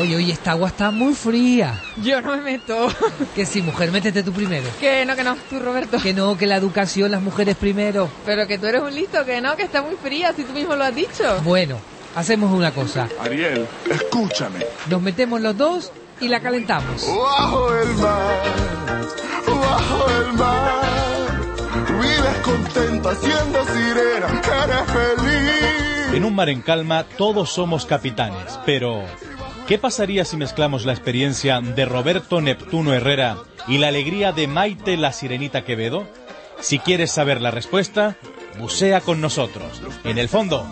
[0.00, 1.78] Oye, oye, esta agua está muy fría.
[2.02, 2.88] Yo no me meto.
[3.34, 4.66] Que sí, mujer, métete tú primero.
[4.80, 5.98] Que no, que no, tú Roberto.
[6.00, 8.08] Que no, que la educación, las mujeres primero.
[8.24, 10.74] Pero que tú eres un listo, que no, que está muy fría, si tú mismo
[10.74, 11.40] lo has dicho.
[11.44, 11.76] Bueno,
[12.14, 13.08] hacemos una cosa.
[13.20, 14.64] Ariel, escúchame.
[14.88, 17.06] Nos metemos los dos y la calentamos.
[17.06, 18.42] Bajo el mar,
[19.46, 20.80] bajo el mar.
[22.00, 26.14] Vives contenta siendo sirena, eres feliz.
[26.14, 29.04] En un mar en calma todos somos capitanes, pero
[29.70, 33.36] ¿qué pasaría si mezclamos la experiencia de Roberto Neptuno Herrera
[33.68, 36.08] y la alegría de Maite la Sirenita Quevedo?
[36.58, 38.16] Si quieres saber la respuesta,
[38.58, 39.80] bucea con nosotros.
[40.02, 40.66] En el fondo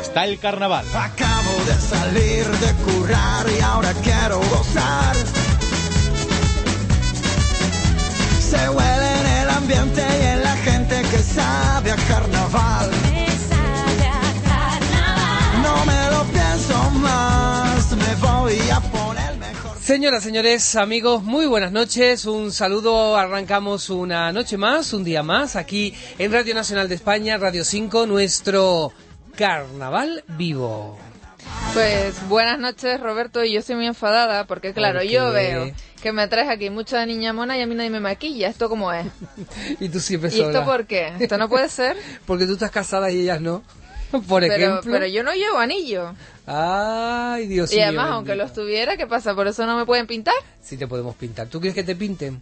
[0.00, 0.86] está el carnaval.
[0.94, 5.16] Acabo de salir de currar y ahora quiero gozar.
[8.38, 12.90] Se huele en el ambiente y en la gente que sabe a carnaval.
[15.60, 17.53] No me lo pienso más,
[18.92, 19.76] poner mejor.
[19.78, 22.24] Señoras, señores, amigos, muy buenas noches.
[22.26, 23.16] Un saludo.
[23.16, 28.06] Arrancamos una noche más, un día más, aquí en Radio Nacional de España, Radio 5,
[28.06, 28.92] nuestro
[29.36, 30.98] carnaval vivo.
[31.72, 35.72] Pues buenas noches, Roberto, y yo estoy muy enfadada porque, claro, ¿Por yo veo
[36.04, 38.48] que me traes aquí mucha niña mona y a mí nadie me maquilla.
[38.48, 39.06] ¿Esto cómo es?
[39.80, 41.14] Y tú siempre ¿Y esto por qué?
[41.18, 41.96] Esto no puede ser.
[42.26, 43.62] Porque tú estás casada y ellas no.
[44.28, 44.92] Por Pero, ejemplo.
[44.92, 46.14] pero yo no llevo anillo.
[46.46, 47.84] Ay, Dios Y mío.
[47.86, 49.34] además, aunque los tuviera, ¿qué pasa?
[49.34, 50.34] ¿Por eso no me pueden pintar?
[50.62, 51.48] Sí te podemos pintar.
[51.48, 52.40] ¿Tú quieres que te pinten?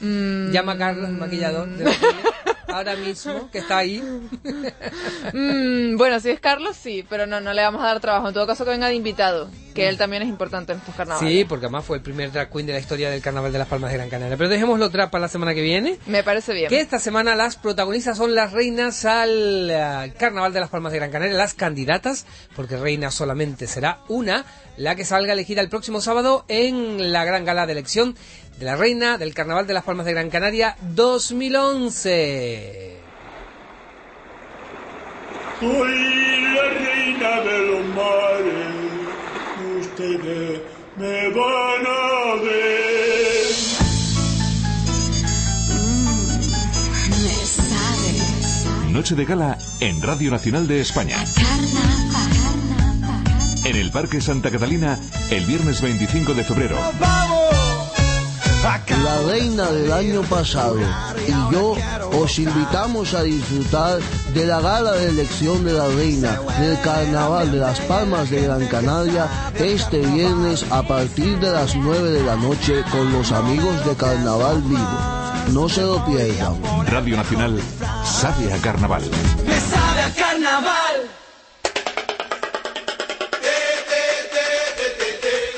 [0.00, 1.68] Mm, Llama a Carlos, maquillador.
[1.68, 1.84] de
[2.72, 4.00] ahora mismo, que está ahí.
[5.32, 8.28] mm, bueno, si es Carlos, sí, pero no, no le vamos a dar trabajo.
[8.28, 11.32] En todo caso, que venga de invitado, que él también es importante en estos carnavales.
[11.32, 13.68] Sí, porque además fue el primer drag queen de la historia del Carnaval de las
[13.68, 14.36] Palmas de Gran Canaria.
[14.36, 15.98] Pero dejémoslo atrás para la semana que viene.
[16.06, 16.68] Me parece bien.
[16.68, 20.98] Que esta semana las protagonistas son las reinas al eh, Carnaval de las Palmas de
[20.98, 24.44] Gran Canaria, las candidatas, porque reina solamente será una,
[24.76, 28.16] la que salga elegida el próximo sábado en la gran gala de elección
[28.58, 32.96] de la reina del Carnaval de las Palmas de Gran Canaria 2011.
[35.60, 38.74] Soy la reina de los mares,
[39.80, 40.60] ustedes
[40.96, 43.46] me van a ver.
[47.08, 51.16] Me sabe Noche de gala en Radio Nacional de España.
[53.64, 54.98] En el Parque Santa Catalina,
[55.30, 56.76] el viernes 25 de febrero.
[58.62, 60.78] La reina del año pasado
[61.26, 61.74] y yo
[62.12, 63.98] os invitamos a disfrutar
[64.32, 68.64] de la gala de elección de la reina del carnaval de las Palmas de Gran
[68.68, 69.26] Canaria
[69.58, 74.62] este viernes a partir de las 9 de la noche con los amigos de Carnaval
[74.62, 75.52] Vivo.
[75.52, 76.54] No se lo pierdan.
[76.86, 77.60] Radio Nacional
[78.04, 79.02] sabe a carnaval.
[79.44, 81.21] Me sabe a carnaval.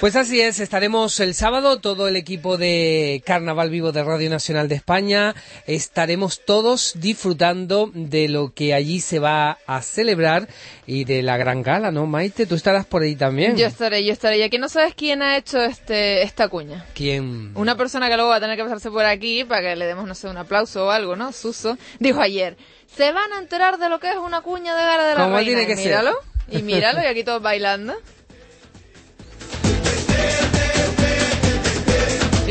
[0.05, 4.69] Pues así es, estaremos el sábado, todo el equipo de Carnaval Vivo de Radio Nacional
[4.69, 5.35] de España,
[5.67, 10.47] estaremos todos disfrutando de lo que allí se va a celebrar
[10.87, 12.45] y de la gran gala, ¿no, Maite?
[12.45, 13.57] Tú estarás por ahí también.
[13.57, 14.37] Yo estaré, yo estaré.
[14.37, 16.85] Y aquí no sabes quién ha hecho este esta cuña.
[16.95, 17.53] ¿Quién?
[17.55, 20.07] Una persona que luego va a tener que pasarse por aquí para que le demos,
[20.07, 21.33] no sé, un aplauso o algo, ¿no?
[21.33, 21.79] Suso.
[21.99, 22.59] Dijo ayer,
[22.95, 25.37] se van a enterar de lo que es una cuña de gala de la Como
[25.39, 25.51] reina.
[25.51, 25.87] tiene que y ser.
[25.87, 26.19] míralo,
[26.51, 27.95] y míralo, y aquí todos bailando.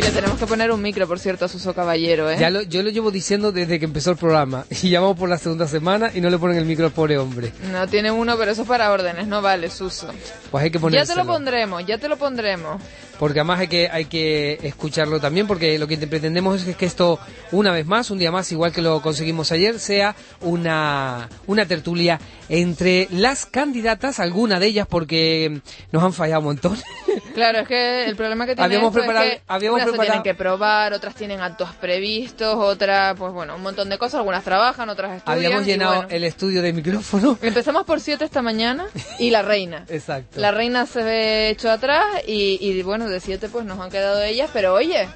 [0.04, 2.38] Le tenemos que poner un micro, por cierto, a Suso Caballero, ¿eh?
[2.40, 5.30] Ya lo- yo lo llevo diciendo desde que empezó el programa y ya vamos por
[5.30, 7.52] la segunda semana y no le ponen el micro al pobre hombre.
[7.72, 10.08] No tiene uno, pero eso es para órdenes, no vale, Suso.
[10.52, 11.22] Pues hay que Ya ponérselo.
[11.22, 12.82] te lo pondremos, ya te lo pondremos.
[13.24, 16.86] Porque además hay que, hay que escucharlo también, porque lo que te- pretendemos es que
[16.86, 17.20] esto,
[17.54, 22.20] una vez más, un día más, igual que lo conseguimos ayer, sea una, una tertulia
[22.50, 25.62] entre las candidatas, alguna de ellas, porque
[25.94, 26.78] nos han fallado un montón.
[27.34, 30.04] Claro, es que el problema que tiene Habíamos esto es preparado- que habíamos unas preparado-
[30.06, 34.16] se tienen que probar, otras tienen actos previstos, otras, pues bueno, un montón de cosas,
[34.20, 35.38] algunas trabajan, otras estudian.
[35.46, 36.10] Habíamos llenado bueno.
[36.12, 37.40] el estudio de micrófono.
[37.42, 38.86] Empezamos por siete esta mañana
[39.18, 39.84] y la reina.
[39.90, 40.40] Exacto.
[40.40, 44.50] La reina se ve hecho atrás y, y bueno, de pues nos han quedado ellas,
[44.54, 45.08] pero oye,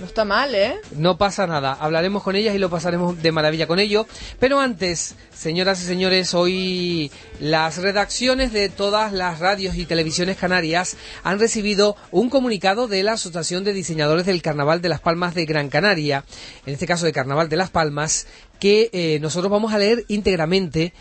[0.00, 0.76] No está mal, ¿eh?
[0.92, 4.06] No pasa nada, hablaremos con ellas y lo pasaremos de maravilla con ello.
[4.38, 10.96] Pero antes, señoras y señores, hoy las redacciones de todas las radios y televisiones canarias
[11.24, 15.46] han recibido un comunicado de la Asociación de Diseñadores del Carnaval de las Palmas de
[15.46, 16.24] Gran Canaria,
[16.64, 18.28] en este caso de Carnaval de las Palmas,
[18.60, 20.92] que eh, nosotros vamos a leer íntegramente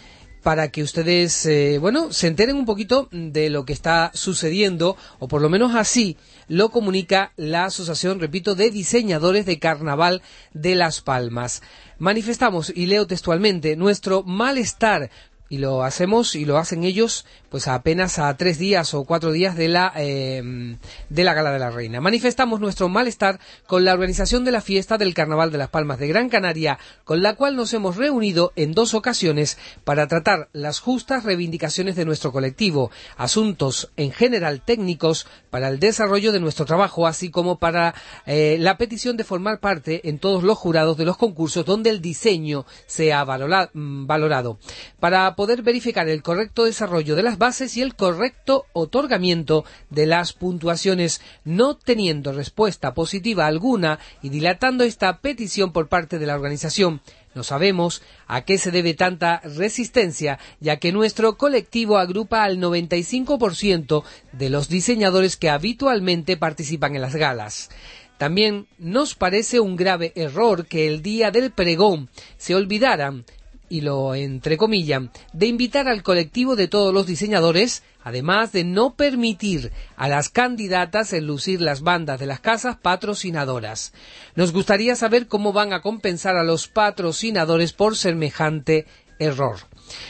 [0.43, 5.27] para que ustedes, eh, bueno, se enteren un poquito de lo que está sucediendo, o
[5.27, 6.17] por lo menos así
[6.47, 10.21] lo comunica la Asociación, repito, de Diseñadores de Carnaval
[10.53, 11.61] de Las Palmas.
[11.99, 15.09] Manifestamos, y leo textualmente, nuestro malestar
[15.49, 19.55] y lo hacemos y lo hacen ellos pues apenas a tres días o cuatro días
[19.55, 20.77] de la eh,
[21.09, 22.01] de la gala de la reina.
[22.01, 26.07] Manifestamos nuestro malestar con la organización de la fiesta del carnaval de las palmas de
[26.07, 31.23] Gran Canaria con la cual nos hemos reunido en dos ocasiones para tratar las justas
[31.23, 37.29] reivindicaciones de nuestro colectivo asuntos en general técnicos para el desarrollo de nuestro trabajo así
[37.29, 37.95] como para
[38.25, 42.01] eh, la petición de formar parte en todos los jurados de los concursos donde el
[42.01, 44.59] diseño sea mm, valorado.
[44.99, 50.33] Para poder verificar el correcto desarrollo de las bases y el correcto otorgamiento de las
[50.33, 57.01] puntuaciones, no teniendo respuesta positiva alguna y dilatando esta petición por parte de la organización.
[57.35, 64.03] No sabemos a qué se debe tanta resistencia, ya que nuestro colectivo agrupa al 95%
[64.31, 67.69] de los diseñadores que habitualmente participan en las galas.
[68.17, 73.23] También nos parece un grave error que el día del pregón se olvidaran
[73.69, 79.71] y lo entrecomillan, de invitar al colectivo de todos los diseñadores, además de no permitir
[79.95, 83.93] a las candidatas en lucir las bandas de las casas patrocinadoras.
[84.35, 88.85] Nos gustaría saber cómo van a compensar a los patrocinadores por semejante
[89.19, 89.57] error.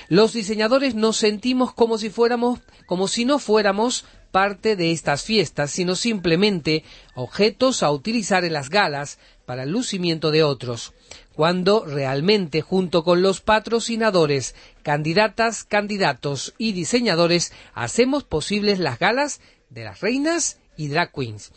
[0.10, 4.06] Los diseñadores nos sentimos como si fuéramos, como si no fuéramos
[4.38, 6.84] parte de estas fiestas, sino simplemente
[7.16, 9.18] objetos a utilizar en las galas
[9.48, 10.94] para el lucimiento de otros
[11.34, 14.54] cuando realmente junto con los patrocinadores,
[14.84, 19.42] candidatas, candidatos y diseñadores hacemos posibles las galas
[19.72, 21.52] de las reinas y drag queens.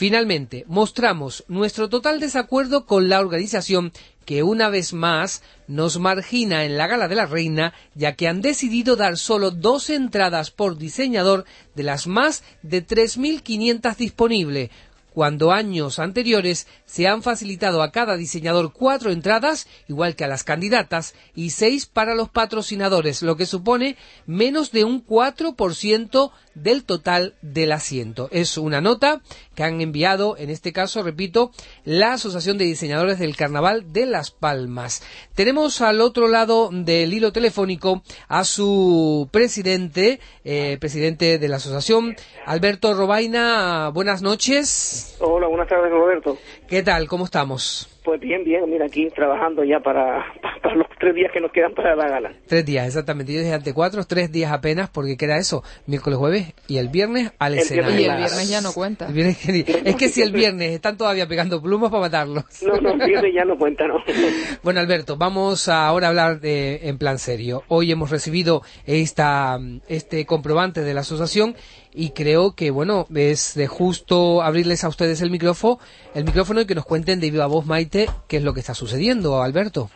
[0.00, 3.92] Finalmente, mostramos nuestro total desacuerdo con la organización
[4.24, 8.40] que una vez más nos margina en la gala de la reina, ya que han
[8.40, 11.44] decidido dar solo dos entradas por diseñador
[11.74, 14.70] de las más de 3.500 disponibles,
[15.12, 20.44] cuando años anteriores se han facilitado a cada diseñador cuatro entradas, igual que a las
[20.44, 27.34] candidatas, y seis para los patrocinadores, lo que supone menos de un 4% del total
[27.42, 28.28] del asiento.
[28.32, 29.20] Es una nota
[29.54, 31.50] que han enviado, en este caso, repito,
[31.84, 35.02] la Asociación de Diseñadores del Carnaval de Las Palmas.
[35.34, 42.16] Tenemos al otro lado del hilo telefónico a su presidente, eh, presidente de la asociación,
[42.46, 43.90] Alberto Robaina.
[43.90, 45.16] Buenas noches.
[45.20, 46.38] Hola, buenas tardes, Roberto.
[46.68, 47.08] ¿Qué tal?
[47.08, 47.88] ¿Cómo estamos?
[48.04, 50.24] Pues bien, bien, mira, aquí trabajando ya para,
[50.62, 52.32] para los tres días que nos quedan para la gala.
[52.46, 53.32] Tres días, exactamente.
[53.32, 57.32] Yo dije ante cuatro, tres días apenas, porque queda eso, miércoles, jueves y el viernes
[57.38, 58.00] al escenario.
[58.00, 59.08] Y el viernes ya no cuenta.
[59.08, 62.44] es que si el viernes están todavía pegando plumas para matarlos.
[62.62, 64.02] No, no, el viernes ya no cuenta, no.
[64.62, 67.64] bueno, Alberto, vamos ahora a hablar de, en plan serio.
[67.68, 69.58] Hoy hemos recibido esta,
[69.88, 71.54] este comprobante de la asociación
[71.92, 75.78] y creo que bueno es de justo abrirles a ustedes el micrófono
[76.14, 78.74] el micrófono y que nos cuenten de viva voz Maite qué es lo que está
[78.74, 79.90] sucediendo Alberto.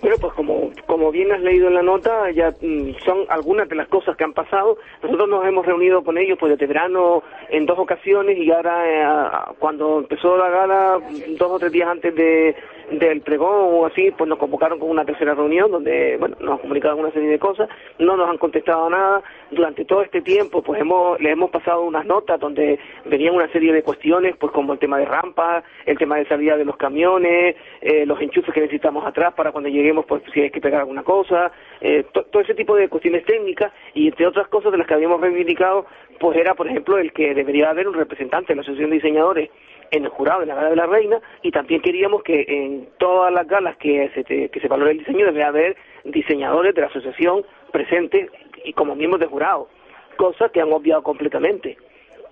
[0.00, 0.55] Bueno pues como
[0.86, 4.24] como bien has leído en la nota ya mm, son algunas de las cosas que
[4.24, 8.50] han pasado nosotros nos hemos reunido con ellos pues desde verano en dos ocasiones y
[8.50, 10.98] ahora eh, cuando empezó la gala
[11.38, 12.54] dos o tres días antes de
[12.90, 16.58] del pregón o así, pues nos convocaron con una tercera reunión donde, bueno, nos han
[16.58, 19.22] comunicado una serie de cosas, no nos han contestado nada.
[19.50, 23.72] Durante todo este tiempo, pues hemos, les hemos pasado unas notas donde venían una serie
[23.72, 27.56] de cuestiones, pues como el tema de rampas, el tema de salida de los camiones,
[27.80, 31.02] eh, los enchufes que necesitamos atrás para cuando lleguemos, pues si hay que pegar alguna
[31.02, 34.94] cosa, eh, todo ese tipo de cuestiones técnicas y entre otras cosas de las que
[34.94, 35.86] habíamos reivindicado,
[36.18, 39.50] pues era, por ejemplo, el que debería haber un representante de la Asociación de Diseñadores
[39.90, 43.32] en el jurado de la Gala de la Reina y también queríamos que en todas
[43.32, 47.44] las galas que se, que se valore el diseño debe haber diseñadores de la asociación
[47.72, 48.30] presentes
[48.64, 49.68] y como miembros de jurado,
[50.16, 51.76] cosa que han obviado completamente.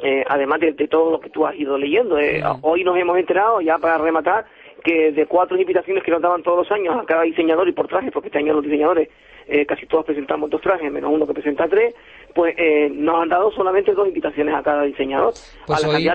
[0.00, 2.18] Eh, además de, todo lo que tú has ido leyendo.
[2.18, 4.44] Eh, hoy nos hemos enterado, ya para rematar,
[4.84, 7.88] que de cuatro invitaciones que nos daban todos los años a cada diseñador y por
[7.88, 9.08] traje, porque este año los diseñadores
[9.48, 11.94] eh, casi todos presentamos dos trajes, menos uno que presenta tres,
[12.34, 15.34] pues eh, nos han dado solamente dos invitaciones a cada diseñador.
[15.66, 16.08] Pues a hoy,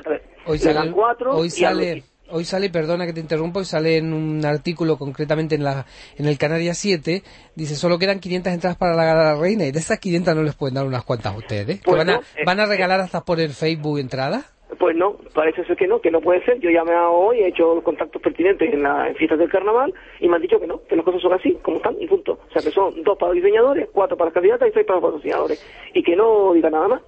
[0.46, 4.46] hoy sale, cuatro hoy sale, hoy sale, perdona que te interrumpa, hoy sale en un
[4.46, 7.24] artículo concretamente en, la, en el Canarias 7,
[7.56, 10.76] dice solo quedan 500 entradas para la, reina y de esas 500 no les pueden
[10.76, 11.80] dar unas cuantas a ustedes.
[11.80, 11.82] ¿eh?
[11.88, 14.59] van, a, ¿Van a regalar hasta por el Facebook entradas?
[14.80, 16.60] Pues no, parece ser que no, que no puede ser.
[16.60, 20.30] Yo llamé a hoy, he hecho los contactos pertinentes en las fiestas del carnaval y
[20.30, 22.40] me han dicho que no, que las cosas son así, como están, y punto.
[22.48, 25.10] O sea, que son dos para los diseñadores, cuatro para candidatas y seis para los
[25.10, 25.64] patrocinadores.
[25.94, 27.02] Y que no diga nada más.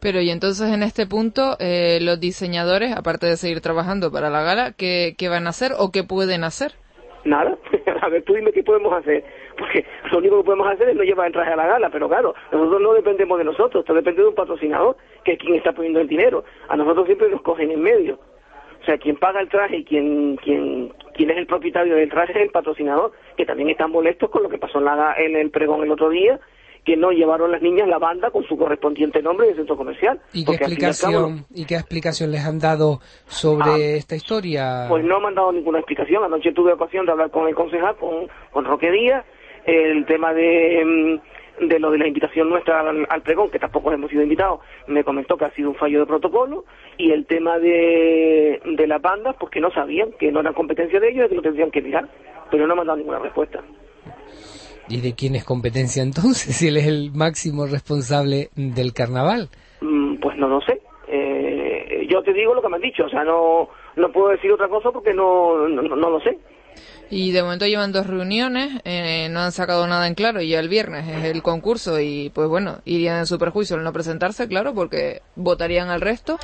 [0.00, 4.42] Pero y entonces en este punto, eh, los diseñadores, aparte de seguir trabajando para la
[4.42, 6.74] gala, ¿qué, ¿qué van a hacer o qué pueden hacer?
[7.26, 7.58] Nada.
[8.00, 9.24] a ver, tú dime qué podemos hacer.
[9.58, 12.08] Porque lo único que podemos hacer es no llevar el traje a la gala, pero
[12.08, 15.72] claro, nosotros no dependemos de nosotros, esto depende de un patrocinador, que es quien está
[15.72, 16.44] poniendo el dinero.
[16.68, 18.18] A nosotros siempre nos cogen en medio.
[18.80, 22.32] O sea, quien paga el traje y quien, quien, quien es el propietario del traje
[22.32, 25.50] es el patrocinador, que también están molestos con lo que pasó en, la, en el
[25.50, 26.38] pregón el otro día,
[26.86, 30.20] que no llevaron las niñas la banda con su correspondiente nombre de centro comercial.
[30.32, 34.86] ¿Y qué, y cabo, explicación, ¿Y qué explicación les han dado sobre Ah, esta historia?
[34.88, 36.22] Pues no me han dado ninguna explicación.
[36.22, 39.24] Anoche tuve ocasión de hablar con el concejal, con, con Roque Díaz,
[39.66, 41.18] el tema de,
[41.60, 44.60] mm, de lo de la invitación nuestra al, al pregón, que tampoco hemos sido invitados,
[44.86, 46.66] me comentó que ha sido un fallo de protocolo,
[46.98, 51.00] y el tema de, de las bandas, pues que no sabían, que no era competencia
[51.00, 52.08] de ellos y que lo tendrían que mirar,
[52.48, 53.60] pero no me han dado ninguna respuesta.
[54.88, 56.56] ¿Y de quién es competencia entonces?
[56.56, 59.48] Si él es el máximo responsable del carnaval.
[59.80, 60.80] Mm, Pues no lo sé.
[61.08, 64.50] Eh, yo te digo lo que me han dicho, o sea, no, no puedo decir
[64.52, 66.36] otra cosa porque no, no, no lo sé.
[67.08, 70.58] Y de momento llevan dos reuniones, eh, no han sacado nada en claro y ya
[70.58, 74.48] el viernes es el concurso y pues bueno, irían en su perjuicio al no presentarse,
[74.48, 76.36] claro, porque votarían al resto.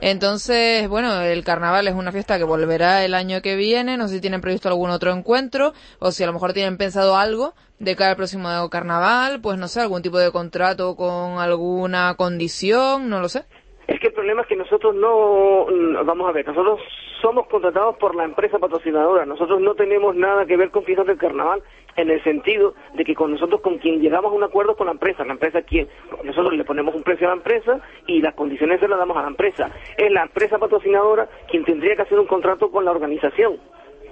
[0.00, 4.14] Entonces, bueno, el carnaval es una fiesta que volverá el año que viene, no sé
[4.16, 7.94] si tienen previsto algún otro encuentro o si a lo mejor tienen pensado algo de
[7.94, 13.20] cara al próximo carnaval, pues no sé, algún tipo de contrato con alguna condición, no
[13.20, 13.44] lo sé.
[13.86, 16.80] Es que el problema es que nosotros no, no- vamos a ver, nosotros
[17.20, 21.18] somos contratados por la empresa patrocinadora, nosotros no tenemos nada que ver con fiestas del
[21.18, 21.62] carnaval
[21.96, 24.92] en el sentido de que con nosotros con quien llegamos a un acuerdo con la
[24.92, 25.88] empresa, la empresa quien,
[26.22, 29.22] nosotros le ponemos un precio a la empresa y las condiciones se las damos a
[29.22, 29.70] la empresa.
[29.96, 33.58] Es la empresa patrocinadora quien tendría que hacer un contrato con la organización.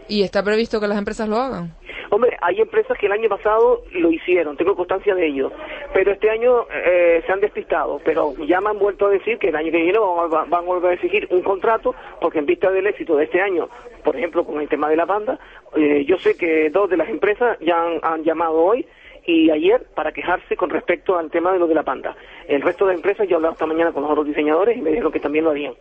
[0.09, 1.75] ¿Y está previsto que las empresas lo hagan?
[2.11, 5.51] Hombre, hay empresas que el año pasado lo hicieron, tengo constancia de ello,
[5.93, 9.49] pero este año eh, se han despistado, pero ya me han vuelto a decir que
[9.49, 12.87] el año que viene van, a- volver a exigir un contrato, porque en vista del
[12.87, 13.69] éxito de este año,
[14.05, 15.39] por ejemplo, con el tema de la banda,
[15.75, 18.87] eh, yo sé que dos de las empresas ya han, llamado hoy
[19.27, 22.17] y ayer para quejarse con respecto al tema de lo de la banda.
[22.47, 24.91] El resto de empresas, yo he hablado esta mañana con los otros diseñadores y me
[24.91, 25.75] dijeron que también lo harían.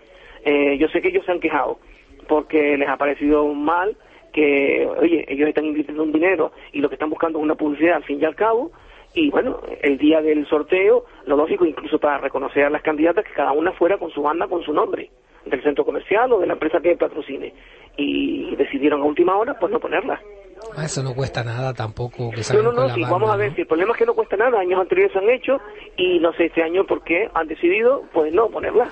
[0.44, 1.78] Eh, yo sé que ellos se han quejado
[2.28, 3.96] porque les ha parecido mal
[4.36, 7.96] que, oye, ellos están invirtiendo un dinero y lo que están buscando es una publicidad
[7.96, 8.72] al fin y al cabo.
[9.14, 13.32] Y bueno, el día del sorteo, lo lógico, incluso para reconocer a las candidatas, que
[13.32, 15.10] cada una fuera con su banda, con su nombre,
[15.46, 17.54] del centro comercial o de la empresa que patrocine.
[17.96, 20.20] Y decidieron a última hora, pues no ponerla.
[20.76, 23.34] Ah, Eso no cuesta nada tampoco que No, no, no, la sí, banda, vamos a
[23.34, 23.40] ¿no?
[23.40, 25.58] ver, si el problema es que no cuesta nada, años anteriores se han hecho
[25.96, 28.92] y no sé este año por qué han decidido, pues no, ponerla.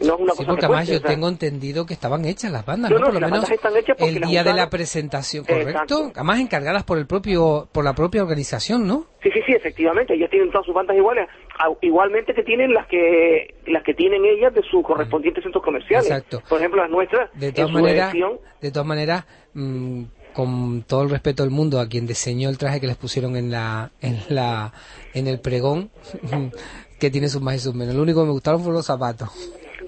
[0.00, 1.08] No es una Sí, cosa porque que además yo o sea.
[1.10, 3.06] tengo entendido que estaban hechas las bandas, No, ¿no?
[3.06, 5.70] no, Por lo menos están hechas el día de la presentación, correcto.
[5.70, 6.12] Exacto.
[6.14, 9.06] Además encargadas por el propio, por la propia organización, ¿no?
[9.22, 11.28] Sí, sí, sí, efectivamente, ellos tienen todas sus bandas iguales,
[11.80, 16.06] igualmente que tienen las que las que tienen ellas de sus correspondientes centros comerciales.
[16.10, 16.42] Exacto.
[16.48, 18.12] Por ejemplo, las nuestras, De todas maneras,
[18.60, 19.24] de todas maneras,
[19.54, 20.02] mm,
[20.34, 23.50] con todo el respeto del mundo a quien diseñó el traje que les pusieron en
[23.52, 24.72] la, en la,
[25.14, 25.90] en el pregón,
[26.98, 27.94] que tiene sus más y sus menos.
[27.94, 29.30] Lo único que me gustaron fueron los zapatos.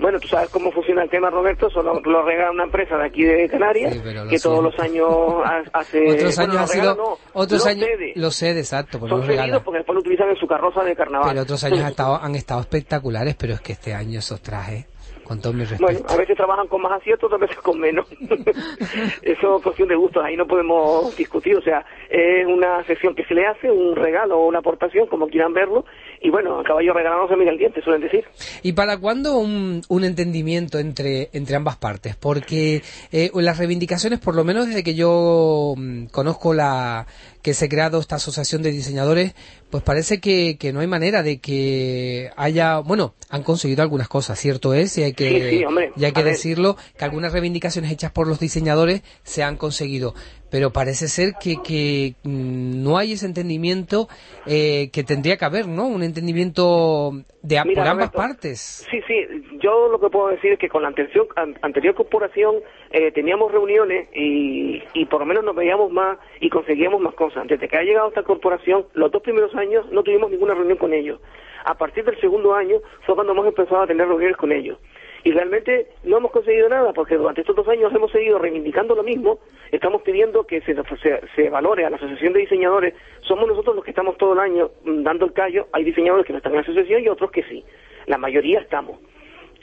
[0.00, 3.22] Bueno, tú sabes cómo funciona el tema, Roberto, eso lo, regala una empresa de aquí
[3.24, 4.00] de Canarias, Sí,
[4.30, 5.08] que todos los años
[5.44, 6.12] ha- hace...
[6.12, 8.12] otros años ha sido, no, otros lo años, cede.
[8.16, 9.46] lo sé, exacto, porque Son los regala.
[9.46, 11.28] cedidos porque después lo utilizan en su carroza de carnaval.
[11.30, 14.86] Pero otros años ha estado- han estado espectaculares, pero es que este año esos trajes,
[15.24, 15.82] con todo mi respeto.
[15.82, 18.06] Bueno, a veces trabajan con más aciertos, otras veces con menos.
[19.22, 21.56] Eso es cuestión de gustos, ahí no podemos discutir.
[21.56, 25.26] O sea, es una sesión que se le hace, un regalo o una aportación, como
[25.28, 25.84] quieran verlo.
[26.26, 28.24] Y bueno, caballo regalado se mira el diente, suelen decir.
[28.64, 32.16] ¿Y para cuándo un, un entendimiento entre, entre ambas partes?
[32.16, 37.06] Porque eh, las reivindicaciones, por lo menos desde que yo mm, conozco la
[37.42, 39.36] que se ha creado esta asociación de diseñadores,
[39.70, 44.36] pues parece que, que no hay manera de que haya, bueno, han conseguido algunas cosas,
[44.36, 47.92] cierto es, y hay que, Sí, sí, hombre, y hay que decirlo, que algunas reivindicaciones
[47.92, 50.16] hechas por los diseñadores se han conseguido,
[50.50, 54.08] pero parece ser que, que mm, no hay ese entendimiento
[54.46, 55.86] eh, que tendría que haber, ¿no?
[55.86, 57.12] Un entendimiento
[57.42, 58.86] de, Mira, por ambas Roberto, partes.
[58.90, 59.14] Sí, sí,
[59.60, 62.56] yo lo que puedo decir es que con la anterior, an- anterior corporación
[62.90, 67.46] eh, teníamos reuniones y, y por lo menos nos veíamos más y conseguíamos más cosas.
[67.48, 70.92] Desde que ha llegado esta corporación, los dos primeros años no tuvimos ninguna reunión con
[70.94, 71.20] ellos.
[71.64, 74.78] A partir del segundo año fue cuando hemos empezado a tener reuniones con ellos.
[75.24, 79.02] Y realmente no hemos conseguido nada porque durante estos dos años hemos seguido reivindicando lo
[79.02, 79.38] mismo.
[79.72, 82.94] Estamos pidiendo que se, se, se valore a la Asociación de Diseñadores.
[83.22, 85.66] Somos nosotros los que estamos todo el año mm, dando el callo.
[85.72, 87.64] Hay diseñadores que no están en la asociación y otros que sí.
[88.06, 88.98] La mayoría estamos.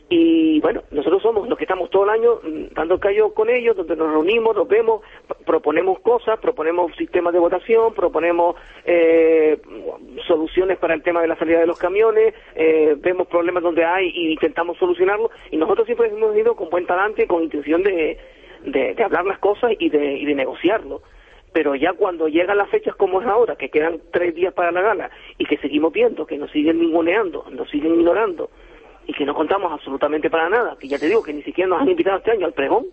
[0.09, 3.75] Y bueno, nosotros somos los que estamos todo el año mm, dando callo con ellos,
[3.75, 5.01] donde nos reunimos, nos vemos,
[5.45, 8.55] proponemos cosas, proponemos sistemas de votación, proponemos
[8.85, 9.59] eh,
[10.27, 14.11] soluciones para el tema de la salida de los camiones, eh, vemos problemas donde hay
[14.13, 15.31] y intentamos solucionarlos.
[15.51, 18.17] Y nosotros siempre hemos ido con buen talante, con intención de,
[18.65, 21.01] de, de hablar las cosas y de, y de negociarlo.
[21.53, 24.81] Pero ya cuando llegan las fechas como es ahora, que quedan tres días para la
[24.81, 28.49] gala y que seguimos viendo, que nos siguen ninguneando, nos siguen ignorando
[29.07, 31.81] y que no contamos absolutamente para nada, que ya te digo que ni siquiera nos
[31.81, 32.85] han invitado este año al pregón,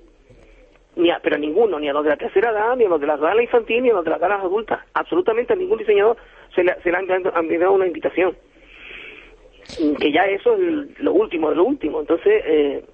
[0.96, 3.00] ni a, pero a ninguno, ni a los de la tercera edad, ni a los
[3.00, 6.16] de la gala infantil, ni a los de las galas adultas, absolutamente a ningún diseñador
[6.54, 8.36] se le, se le han han enviado una invitación.
[9.98, 12.00] Que ya eso es el- lo último de lo último.
[12.00, 12.84] Entonces, eh,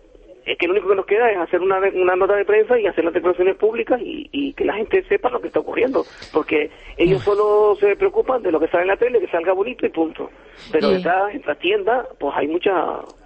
[0.46, 2.86] es que lo único que nos queda es hacer una, una nota de prensa y
[2.86, 6.04] hacer las declaraciones públicas y, y que la gente sepa lo que está ocurriendo.
[6.32, 9.84] Porque ellos solo se preocupan de lo que sale en la tele, que salga bonito
[9.84, 10.30] y punto.
[10.70, 12.76] Pero detrás, en la tienda, pues hay muchas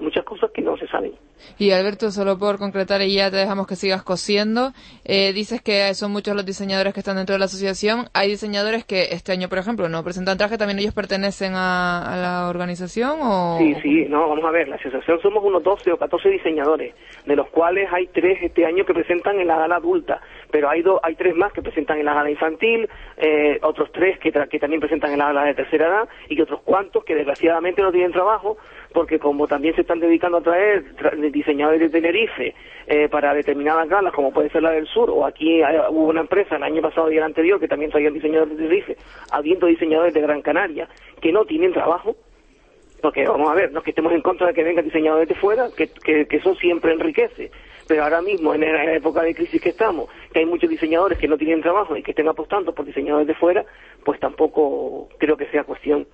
[0.00, 1.12] muchas cosas que no se saben.
[1.58, 4.72] Y Alberto, solo por concretar y ya te dejamos que sigas cosiendo,
[5.04, 8.08] eh, dices que son muchos los diseñadores que están dentro de la asociación.
[8.14, 12.48] Hay diseñadores que este año, por ejemplo, no presentan traje, ¿también ellos pertenecen a, la
[12.48, 13.56] organización o...?
[13.58, 16.94] Sí, sí, no, vamos a ver, la asociación somos unos 12 o 14 diseñadores,
[17.26, 20.20] de los cuales hay tres este año que presentan en la gala adulta,
[20.50, 24.18] pero hay do- hay tres más que presentan en la gala infantil, eh, otros tres
[24.18, 27.14] que, tra- que también presentan en la gala de tercera edad y otros cuantos que
[27.14, 28.56] desgraciadamente no tienen trabajo
[28.92, 32.54] porque como también se están dedicando a traer tra- diseñadores de Tenerife
[32.86, 36.22] eh, para determinadas galas como puede ser la del sur o aquí hay- hubo una
[36.22, 38.96] empresa el año pasado y el anterior que también traían diseñadores de Tenerife,
[39.30, 40.88] habiendo diseñadores de Gran Canaria
[41.20, 42.16] que no tienen trabajo
[43.02, 45.34] porque vamos a ver, no es que estemos en contra de que vengan diseñadores de
[45.34, 47.50] fuera, que, que, que eso siempre enriquece,
[47.88, 51.26] pero ahora mismo, en la época de crisis que estamos, que hay muchos diseñadores que
[51.26, 53.64] no tienen trabajo y que estén apostando por diseñadores de fuera,
[54.04, 56.06] pues tampoco creo que sea cuestión.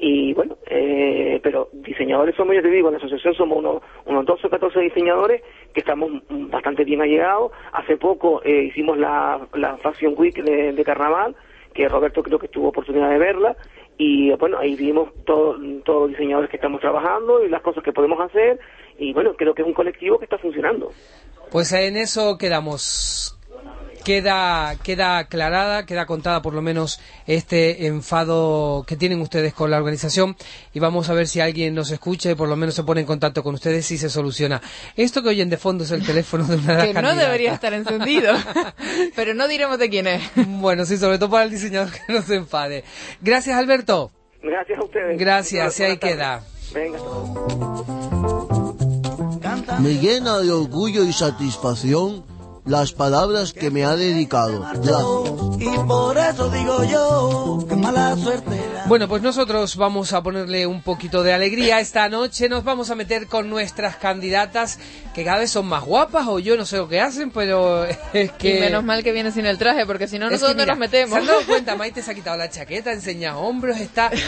[0.00, 4.24] Y bueno, eh, pero diseñadores somos, ya te digo, en la asociación somos unos, unos
[4.26, 5.42] 12 o 14 diseñadores
[5.74, 7.52] que estamos bastante bien allegados.
[7.72, 11.34] Hace poco eh, hicimos la, la Fashion Week de, Carnaval,
[11.74, 13.56] que Roberto creo que tuvo oportunidad de verla,
[13.96, 17.92] y bueno, ahí vimos todo- todos los diseñadores que estamos trabajando y las cosas que
[17.92, 18.58] podemos hacer,
[18.98, 20.90] y bueno, creo que es un colectivo que está funcionando.
[21.50, 23.37] Pues en eso quedamos.
[24.08, 29.76] Queda, queda aclarada, queda contada por lo menos este enfado que tienen ustedes con la
[29.76, 30.34] organización
[30.72, 33.06] y vamos a ver si alguien nos escucha y por lo menos se pone en
[33.06, 34.62] contacto con ustedes y se soluciona.
[34.96, 37.26] Esto que oyen de fondo es el teléfono de una de las Que no candidatas.
[37.26, 38.32] debería estar encendido,
[39.14, 40.22] pero no diremos de quién es.
[40.36, 42.84] Bueno, sí, sobre todo para el diseñador que no se enfade.
[43.20, 44.10] Gracias, Alberto.
[44.42, 45.18] Gracias a ustedes.
[45.18, 46.44] Gracias, y ahí queda.
[46.72, 47.10] Venga, hasta
[49.78, 49.80] luego.
[49.80, 52.24] Me llena de orgullo y satisfacción
[52.68, 54.60] las palabras que me ha dedicado.
[54.60, 55.02] Gracias.
[55.58, 58.77] Y por eso digo yo que mala suerte.
[58.88, 62.48] Bueno, pues nosotros vamos a ponerle un poquito de alegría esta noche.
[62.48, 64.78] Nos vamos a meter con nuestras candidatas
[65.14, 68.32] que cada vez son más guapas o yo no sé lo que hacen, pero es
[68.32, 68.56] que...
[68.56, 71.10] Y menos mal que viene sin el traje, porque si no nosotros mira, nos metemos.
[71.10, 71.76] ¿Se han dado cuenta?
[71.76, 74.10] Maite se ha quitado la chaqueta, enseña hombros, está...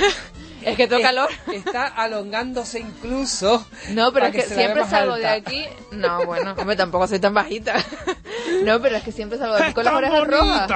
[0.63, 1.31] Es que es- calor.
[1.51, 3.67] Está alongándose incluso.
[3.93, 5.65] No, pero es que, siempre salgo de aquí.
[5.91, 7.83] No, bueno, hombre, tampoco soy tan bajita.
[8.65, 10.71] No, pero es que siempre salgo de aquí con las orejas rojas.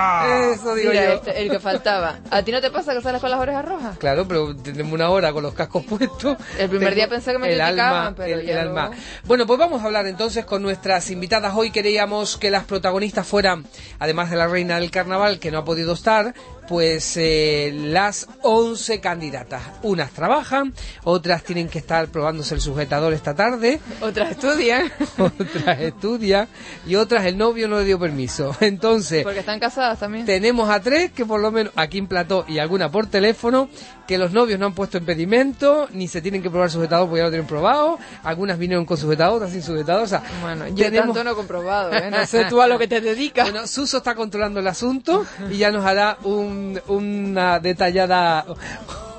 [0.54, 1.12] Eso digo Mira, yo.
[1.16, 2.18] este, el que faltaba.
[2.30, 3.73] ¿A ti no te pasa que sales con las orejas rojas?
[3.98, 6.36] Claro, pero tenemos una hora con los cascos puestos.
[6.58, 8.90] El primer Tengo día pensé que me el criticaban, alma, pero el, ya el alma.
[9.24, 11.52] Bueno, pues vamos a hablar entonces con nuestras invitadas.
[11.54, 13.64] Hoy queríamos que las protagonistas fueran,
[13.98, 16.34] además de la reina del carnaval, que no ha podido estar,
[16.68, 19.62] pues eh, las 11 candidatas.
[19.82, 20.72] Unas trabajan,
[21.04, 24.90] otras tienen que estar probándose el sujetador esta tarde, Otras estudian.
[25.18, 26.48] otras estudian
[26.86, 28.56] y otras el novio no le dio permiso.
[28.60, 30.26] Entonces, Porque están casadas también.
[30.26, 33.68] tenemos a tres que por lo menos aquí en plató y alguna por teléfono
[34.06, 37.24] que los novios no han puesto impedimento ni se tienen que probar sujetador porque ya
[37.24, 37.98] lo tienen probado.
[38.22, 40.02] Algunas vinieron con sujetador, otras sin sujetador.
[40.02, 42.10] O sea, Bueno, yo tenemos- tanto no he comprobado, ¿eh?
[42.10, 43.50] No sé tú a lo que te dedicas.
[43.50, 48.44] Bueno, Suso está controlando el asunto y ya nos hará un, una detallada,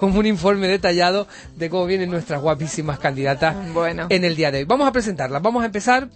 [0.02, 4.06] un informe detallado de cómo vienen nuestras guapísimas candidatas Bueno.
[4.10, 4.64] en el día de hoy.
[4.66, 5.42] Vamos a presentarlas.
[5.42, 6.10] Vamos a empezar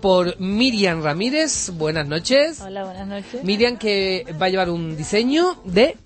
[0.00, 1.70] por Miriam Ramírez.
[1.74, 2.60] Buenas noches.
[2.62, 3.44] Hola, buenas noches.
[3.44, 5.96] Miriam que va a llevar un diseño de...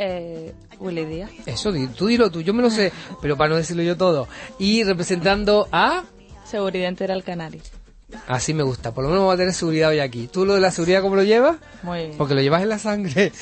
[0.00, 1.30] Eh, Willy Díaz.
[1.44, 4.28] Eso, tú dilo tú, yo me lo sé, pero para no decirlo yo todo.
[4.58, 6.04] Y representando a...
[6.44, 7.60] Seguridad Integral Canaria.
[8.26, 10.28] Así me gusta, por lo menos vamos a tener seguridad hoy aquí.
[10.28, 11.56] ¿Tú lo de la seguridad cómo lo llevas?
[11.82, 12.14] Muy bien.
[12.16, 13.32] Porque lo llevas en la sangre.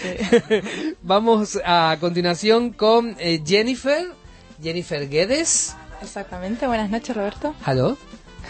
[1.03, 4.09] Vamos a continuación con eh, Jennifer.
[4.61, 5.77] Jennifer Guedes.
[6.03, 6.67] Exactamente.
[6.67, 7.55] Buenas noches, Roberto.
[7.65, 7.97] Hello.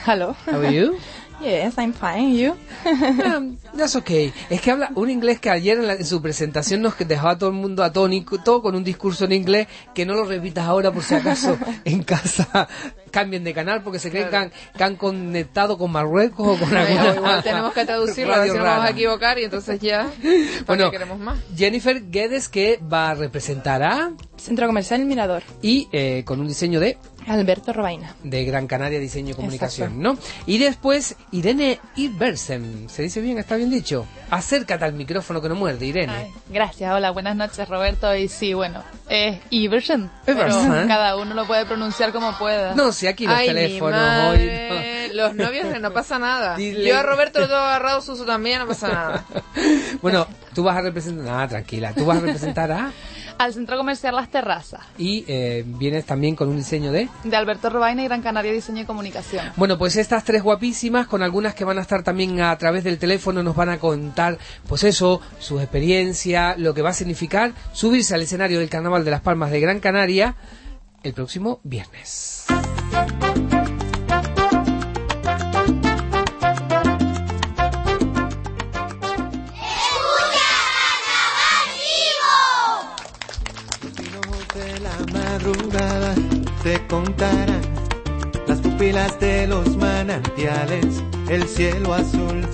[0.06, 0.34] Hello.
[0.46, 0.96] How are you?
[1.40, 2.34] yes, I'm fine.
[2.36, 2.54] You?
[2.86, 4.32] Um, that's okay.
[4.48, 7.38] Es que habla un inglés que ayer en, la- en su presentación nos dejaba a
[7.38, 10.92] todo el mundo atónico, todo con un discurso en inglés que no lo repitas ahora
[10.92, 12.68] por si acaso en casa
[13.10, 16.76] cambien de canal porque se creen que, han, que han conectado con Marruecos o con
[16.76, 19.80] alguna Igual tenemos que traducirlo, a ver radio si nos vamos a equivocar y entonces
[19.80, 21.38] ya, ¿para Bueno, queremos más?
[21.56, 25.42] Jennifer Guedes que va a representar a Centro Comercial El Mirador.
[25.62, 28.14] y eh, con un diseño de Alberto Robaina.
[28.22, 30.16] de Gran Canaria Diseño y Comunicación, ¿no?
[30.46, 33.38] Y después Irene Iversen, ¿se dice bien?
[33.38, 34.06] ¿Está bien dicho?
[34.30, 36.12] Acércate al micrófono que no muerde, Irene.
[36.12, 38.14] Ay, gracias, hola, buenas noches Roberto.
[38.14, 40.88] Y sí, bueno, es Iversen, pero Iversen.
[40.88, 42.74] cada uno lo puede pronunciar como pueda.
[42.74, 44.96] No, si aquí los Ay, mi teléfonos madre, hoy...
[45.16, 46.56] Los novios no pasa nada.
[46.58, 49.24] Dile- Yo a Roberto lo tengo agarrado, Suso también, no pasa nada.
[50.02, 51.24] Bueno, tú vas a representar...
[51.24, 51.92] Nada, tranquila.
[51.94, 52.92] Tú vas a representar a...
[53.38, 57.08] Al Centro Comercial Las Terrazas, Y eh, vienes también con un diseño de...
[57.22, 59.52] de Alberto Robaina y Gran Canaria Diseño y Comunicación.
[59.56, 62.98] Bueno, pues estas tres guapísimas, con algunas que van a estar también a través del
[62.98, 68.14] teléfono, nos van a contar, pues eso, su experiencia, lo que va a significar subirse
[68.14, 70.34] al escenario del Carnaval de las Palmas de Gran Canaria
[71.02, 72.46] el próximo viernes.
[85.46, 86.14] Madrugada
[86.62, 87.60] te contarán
[88.48, 92.44] las pupilas de los manantiales, el cielo azul,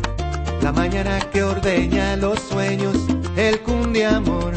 [0.62, 2.94] la mañana que ordeña los sueños,
[3.36, 4.54] el cundiamor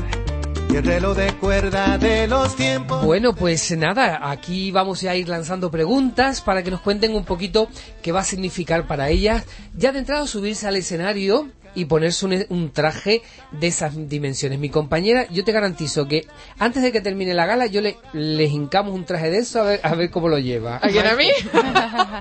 [0.69, 3.05] y el reloj de cuerda de los tiempos.
[3.05, 7.69] Bueno, pues nada, aquí vamos a ir lanzando preguntas para que nos cuenten un poquito
[8.01, 9.45] qué va a significar para ellas.
[9.77, 14.57] Ya de entrada subirse al escenario y ponerse un, un traje de esas dimensiones.
[14.59, 16.25] Mi compañera, yo te garantizo que
[16.59, 19.65] antes de que termine la gala, yo le les hincamos un traje de eso a
[19.65, 20.77] ver, a ver cómo lo lleva.
[20.77, 21.29] ¿A quién, a mí?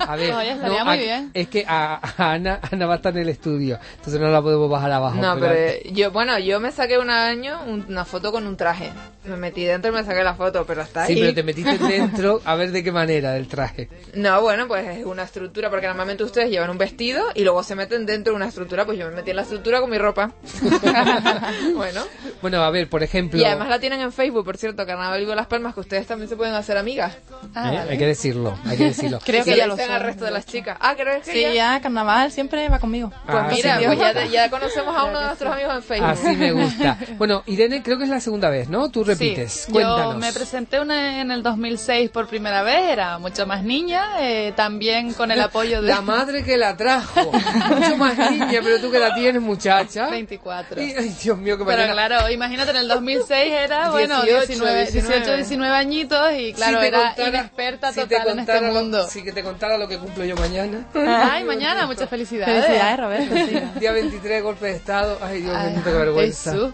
[0.06, 1.30] A ver, Oye, estaría no, muy a- bien.
[1.34, 4.42] es que a, a Ana, Ana va a estar en el estudio, entonces no la
[4.42, 5.16] podemos bajar abajo.
[5.20, 8.56] No, pero eh, yo, bueno, yo me saqué un año un- una foto con un
[8.56, 8.90] traje.
[9.24, 11.20] Me metí dentro y me saqué la foto, pero hasta Sí, ahí.
[11.20, 13.88] pero te metiste dentro a ver de qué manera del traje.
[14.14, 17.74] No, bueno, pues es una estructura, porque normalmente ustedes llevan un vestido y luego se
[17.74, 20.33] meten dentro de una estructura, pues yo me metí en la estructura con mi ropa.
[21.74, 22.02] bueno.
[22.42, 23.38] Bueno, a ver, por ejemplo...
[23.40, 26.28] Y además la tienen en Facebook, por cierto, Carnaval Vivo Las Palmas, que ustedes también
[26.28, 27.14] se pueden hacer amigas.
[27.57, 27.85] ¿eh?
[27.90, 29.18] Hay que decirlo, hay que decirlo.
[29.24, 30.76] Creo que ya lo al resto de las chicas.
[30.80, 31.52] Ah, creo que Sí, ya.
[31.52, 33.11] ya, carnaval siempre va conmigo.
[33.26, 34.26] Pues Ah, mira, sí, pues ya, gusta.
[34.26, 36.09] ya conocemos a uno de nuestros amigos en Facebook.
[36.11, 36.98] Así me gusta.
[37.18, 38.90] Bueno, Irene, creo que es la segunda vez, ¿no?
[38.90, 39.52] Tú repites.
[39.66, 40.14] Sí, Cuéntanos.
[40.14, 44.52] yo me presenté una- en el 2006 por primera vez, era mucho más niña, eh,
[44.57, 45.88] también con el apoyo de...
[45.88, 47.30] La madre que la trajo.
[47.33, 50.09] Mucho más niña, pero tú que la tienes, muchacha.
[50.11, 50.81] 24.
[50.83, 54.81] Y- ay, Dios mío, que Pero claro, imagínate, en el 2006 era, bueno, 18, 19,
[54.81, 55.37] 18, 19.
[55.38, 59.07] 19 añitos y claro, Si era contara- inexperta si total en este contara lo- mundo.
[59.09, 60.87] Si que te contara lo que cumplo yo mañana.
[60.94, 62.64] Ay, mañana, muchas felicidades.
[62.64, 63.35] Felicidades, Roberto.
[63.35, 63.61] sí.
[63.81, 65.18] Día 23, golpe de estado.
[65.23, 66.53] Ay, Dios mío, qué vergüenza.
[66.53, 66.73] Jesús.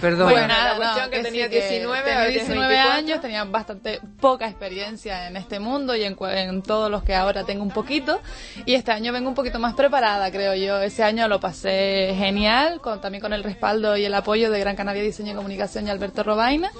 [0.00, 0.30] Perdón.
[0.30, 2.68] Bueno, la nada, cuestión no, que que tenía sí, que 19, tenía ahora tienes 19
[2.74, 2.98] 24.
[2.98, 7.44] años, tenía bastante poca experiencia en este mundo y en, en todos los que ahora
[7.44, 8.20] tengo un poquito.
[8.66, 10.80] Y este año vengo un poquito más preparada, creo yo.
[10.80, 14.76] Ese año lo pasé genial, con, también con el respaldo y el apoyo de Gran
[14.76, 16.70] Canaria Diseño y Comunicación y Alberto Robaina.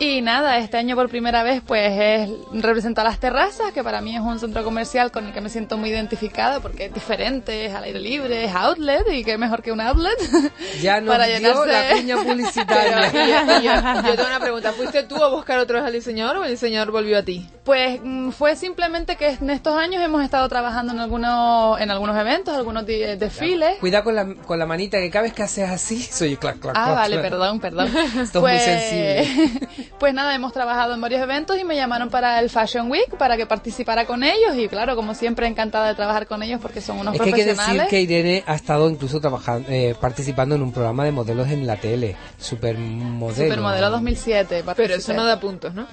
[0.00, 4.14] Y nada, este año por primera vez pues es representar las terrazas, que para mí
[4.14, 7.74] es un centro comercial con el que me siento muy identificada porque es diferente, es
[7.74, 10.16] al aire libre, es outlet y qué mejor que un outlet.
[10.80, 11.82] Ya nos para dio llenarse- la
[12.18, 13.12] Pero, publicitaria.
[13.12, 14.72] yo, yo- yo tengo una pregunta.
[14.72, 17.48] ¿Fuiste tú a buscar otra vez al diseñador o el diseñador volvió a ti?
[17.64, 22.16] Pues mm, fue simplemente que en estos años hemos estado trabajando en algunos en algunos
[22.16, 23.78] eventos, algunos desfiles.
[23.80, 26.74] Cuidado con la, con la manita, que cada vez que haces así, soy clac, clac,
[26.76, 27.28] Ah, clac, vale, clac.
[27.30, 27.86] perdón, perdón.
[28.22, 29.68] Esto es muy sensible.
[29.98, 33.36] Pues nada, hemos trabajado en varios eventos y me llamaron para el Fashion Week para
[33.36, 36.98] que participara con ellos y claro, como siempre encantada de trabajar con ellos porque son
[37.00, 37.90] unos Es que hay que decir profesionales.
[37.90, 41.76] que Irene ha estado incluso trabajando, eh, participando en un programa de modelos en la
[41.78, 43.44] tele, supermodelo.
[43.50, 44.62] Supermodelo 2007.
[44.76, 45.86] Pero eso no da puntos, ¿no?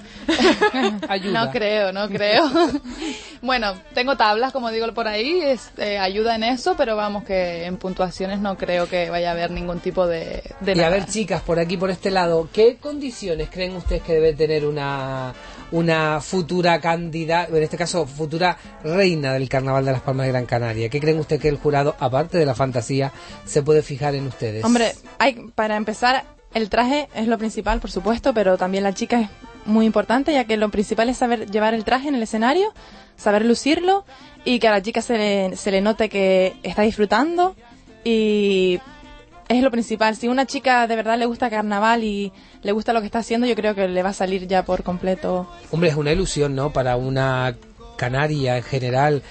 [1.08, 1.44] Ayuda.
[1.46, 2.44] No creo, no creo.
[3.42, 7.64] bueno, tengo tablas, como digo por ahí, es, eh, ayuda en eso, pero vamos que
[7.64, 7.76] en
[8.40, 11.58] no creo que vaya a haber ningún tipo de, de Y a ver, chicas, por
[11.58, 15.32] aquí, por este lado, ¿qué condiciones creen ustedes que debe tener una,
[15.70, 20.46] una futura candidata, en este caso, futura reina del Carnaval de las Palmas de Gran
[20.46, 20.88] Canaria?
[20.88, 23.12] ¿Qué creen ustedes que el jurado, aparte de la fantasía,
[23.44, 24.64] se puede fijar en ustedes?
[24.64, 29.20] Hombre, hay, para empezar, el traje es lo principal, por supuesto, pero también la chica
[29.20, 29.28] es
[29.66, 32.72] muy importante, ya que lo principal es saber llevar el traje en el escenario,
[33.16, 34.04] saber lucirlo
[34.44, 37.56] y que a la chica se le, se le note que está disfrutando
[38.06, 38.80] y
[39.48, 40.14] es lo principal.
[40.14, 43.48] Si una chica de verdad le gusta carnaval y le gusta lo que está haciendo,
[43.48, 45.48] yo creo que le va a salir ya por completo.
[45.72, 46.72] Hombre, es una ilusión, ¿no?
[46.72, 47.56] Para una
[47.96, 49.22] canaria en general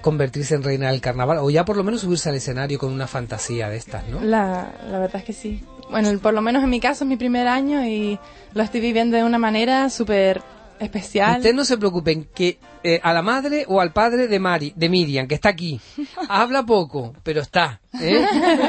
[0.00, 3.06] convertirse en reina del carnaval o ya por lo menos subirse al escenario con una
[3.06, 4.20] fantasía de estas, ¿no?
[4.20, 5.62] La, la verdad es que sí.
[5.88, 8.18] Bueno, por lo menos en mi caso es mi primer año y
[8.52, 10.42] lo estoy viviendo de una manera súper
[10.80, 11.36] especial.
[11.38, 14.88] Ustedes no se preocupen que eh, a la madre o al padre de Mari, de
[14.88, 15.80] Miriam, que está aquí,
[16.28, 17.80] habla poco, pero está.
[18.00, 18.24] ¿eh?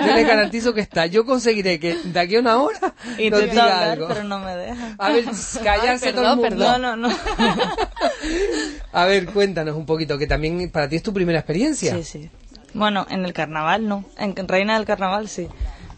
[0.08, 1.06] Yo les garantizo que está.
[1.08, 4.08] Yo conseguiré que de aquí a una hora nos Intento diga hablar, algo.
[4.08, 4.96] pero no me deja.
[4.98, 5.26] A ver,
[5.64, 6.42] callarse Ay, todo el mundo.
[6.50, 6.82] perdón.
[6.82, 7.16] No, no, no.
[8.94, 11.96] A ver, cuéntanos un poquito, que también para ti es tu primera experiencia.
[11.96, 12.30] Sí, sí.
[12.74, 14.06] Bueno, en el carnaval no.
[14.18, 15.48] En Reina del Carnaval sí.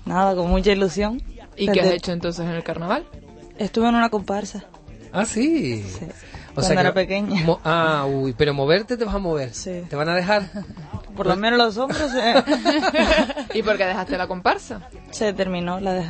[0.05, 1.21] Nada, con mucha ilusión.
[1.55, 3.05] ¿Y qué has Desde- hecho entonces en el carnaval?
[3.57, 4.65] Estuve en una comparsa.
[5.13, 5.85] Ah, sí.
[6.51, 7.41] O Cuando era que- pequeña.
[7.43, 9.51] mo- ah, uy, pero moverte te vas a mover.
[9.51, 10.49] ¿Te van a dejar?
[11.15, 12.43] Por lo menos los hombros eh,
[13.53, 14.81] ¿Y por qué dejaste la comparsa?
[15.11, 16.05] se terminó la de...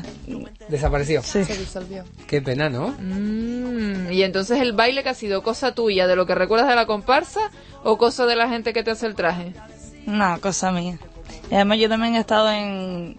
[0.70, 1.22] Desapareció.
[1.22, 1.44] Sí.
[1.46, 2.04] Se disolvió.
[2.28, 2.96] Qué pena, ¿no?
[3.00, 6.76] Mm, y entonces el baile que ha sido cosa tuya, de lo que recuerdas de
[6.76, 7.52] la comparsa
[7.84, 9.54] o cosa de la gente que te hace el traje.
[10.06, 10.98] No, cosa mía.
[11.52, 13.18] Y además yo también he estado en,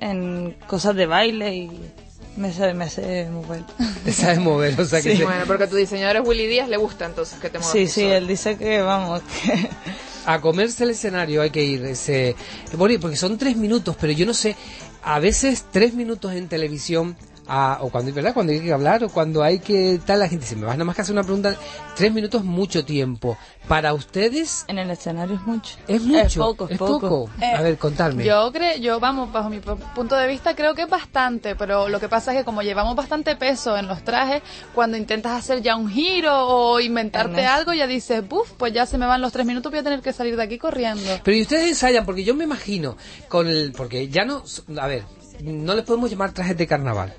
[0.00, 1.92] en cosas de baile y
[2.36, 3.62] me sé, me sé mover.
[4.04, 5.12] Te sabes mover, o sea que...
[5.12, 5.18] Sí.
[5.18, 7.72] te- Bueno, porque a tu diseñador es Willy Díaz, le gusta entonces que te muevas.
[7.72, 9.68] Sí, sí, él dice que vamos, que
[10.26, 11.84] a comerse el escenario hay que ir.
[11.84, 12.34] Ese,
[12.76, 14.56] bueno, porque son tres minutos, pero yo no sé,
[15.02, 17.16] a veces tres minutos en televisión,
[17.54, 18.32] ah, o cuando, ¿verdad?
[18.32, 20.86] cuando hay que hablar, o cuando hay que tal, la gente dice, me vas nada
[20.86, 21.54] más que hacer una pregunta,
[21.94, 23.36] tres minutos mucho tiempo.
[23.68, 24.64] Para ustedes...
[24.68, 25.76] En el escenario es mucho.
[25.86, 26.20] Es mucho.
[26.24, 27.30] Es poco, es poco.
[27.40, 28.24] a ver, contadme.
[28.24, 31.88] Yo creo, yo vamos, bajo mi pu- punto de vista creo que es bastante, pero
[31.88, 34.42] lo que pasa es que como llevamos bastante peso en los trajes,
[34.74, 37.48] cuando intentas hacer ya un giro o inventarte Ernest.
[37.58, 40.00] algo, ya dices, buf, pues ya se me van los tres minutos, voy a tener
[40.00, 41.20] que salir de aquí corriendo.
[41.22, 42.96] Pero y ustedes ensayan, porque yo me imagino,
[43.28, 44.42] con el, porque ya no,
[44.80, 45.04] a ver,
[45.42, 47.12] no les podemos llamar trajes de carnaval.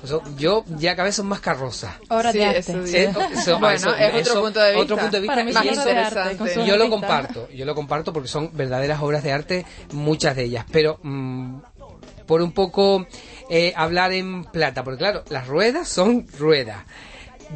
[0.00, 1.94] Pues, yo ya cada vez son más carrozas.
[2.10, 2.58] Obras Sí, de arte.
[2.60, 2.96] eso sí.
[2.96, 4.82] Eh, eso- Bueno, eso- es otro punto de vista.
[4.82, 9.22] Otro punto de vista su yo lo comparto, yo lo comparto porque son verdaderas obras
[9.22, 11.58] de arte, muchas de ellas, pero mm,
[12.26, 13.06] por un poco
[13.48, 16.84] eh, hablar en plata, porque claro, las ruedas son ruedas.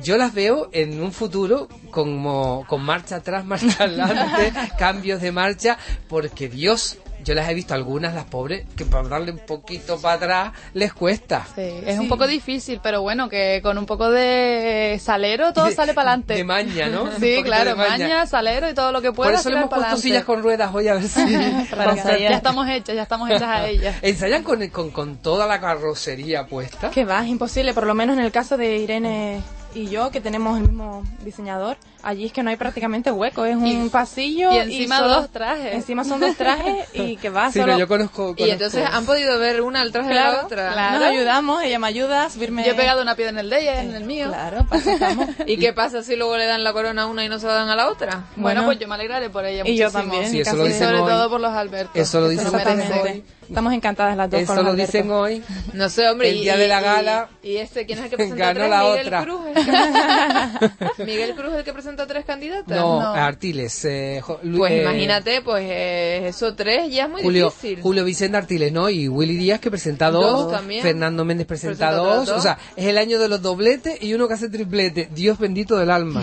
[0.02, 5.76] Yo las veo en un futuro como con marcha atrás, marcha adelante, cambios de marcha,
[6.08, 10.14] porque Dios, yo las he visto algunas, las pobres, que para darle un poquito para
[10.14, 11.46] atrás les cuesta.
[11.54, 15.74] Sí, es un poco difícil, pero bueno, que con un poco de salero todo De-
[15.74, 16.34] sale para adelante.
[16.34, 17.10] de maña, ¿no?
[17.20, 17.90] Sí, claro, maña.
[17.90, 18.26] maña.
[18.26, 19.38] salero y todo lo que Por pueda.
[19.40, 21.20] eso le hemos puesto sillas con ruedas hoy a ver si...
[21.70, 21.94] Para.
[22.18, 23.96] Ya estamos hechas, ya estamos hechas a ellas.
[24.02, 26.90] ¿Ensayan con, con, con toda la carrocería puesta?
[26.90, 29.40] Que va, es imposible, por lo menos en el caso de Irene
[29.74, 33.56] y yo, que tenemos el mismo diseñador, allí es que no hay prácticamente hueco, es
[33.56, 35.74] un pasillo y encima solo- dos trajes.
[35.74, 37.72] Encima son dos trajes y que va Sí, solo...
[37.74, 38.34] no, yo conozco...
[38.36, 40.72] Y entonces han podido ver una al traje de la otra.
[40.72, 40.98] claro.
[41.00, 42.64] Nos ayudamos, ella me ayuda a subirme...
[42.64, 44.28] Yo he pegado una piedra en el de ella, en el mío.
[44.28, 44.66] Claro.
[45.46, 47.54] ¿Y qué pasa si luego le dan la corona a una y no se la
[47.54, 48.24] dan a la otra?
[48.36, 48.64] Bueno, Bueno.
[48.64, 50.02] pues yo me alegraré por ella Y yo muchísimo.
[50.12, 51.08] también, Sí, eso lo dicen Sobre hoy.
[51.08, 51.96] todo por los Albertos.
[51.96, 52.46] Eso lo dicen.
[52.46, 53.24] Exactamente.
[53.48, 55.42] Estamos encantadas las dos Eso con los lo dicen hoy.
[55.72, 56.28] No sé, hombre.
[56.30, 58.68] El y- día de la gala Y, y este, ¿quién es el que presenta ganó
[58.68, 59.22] la Miguel otra.
[59.24, 59.40] Cruz.
[59.56, 62.76] el que- Miguel Cruz es el que presenta tres candidatas.
[62.76, 63.84] No, Artiles.
[63.84, 67.80] eh, Jo- Pues eh, imagínate, pues eh, eso tres ya es muy Julio, difícil.
[67.82, 68.88] Julio Vicente Artiles, ¿no?
[68.90, 70.82] Y Willy Díaz que presenta dos, Dos también.
[70.82, 74.28] Fernando Méndez presenta Presenta dos, o sea, es el año de los dobletes y uno
[74.28, 75.08] que hace triplete.
[75.12, 76.22] Dios bendito del alma.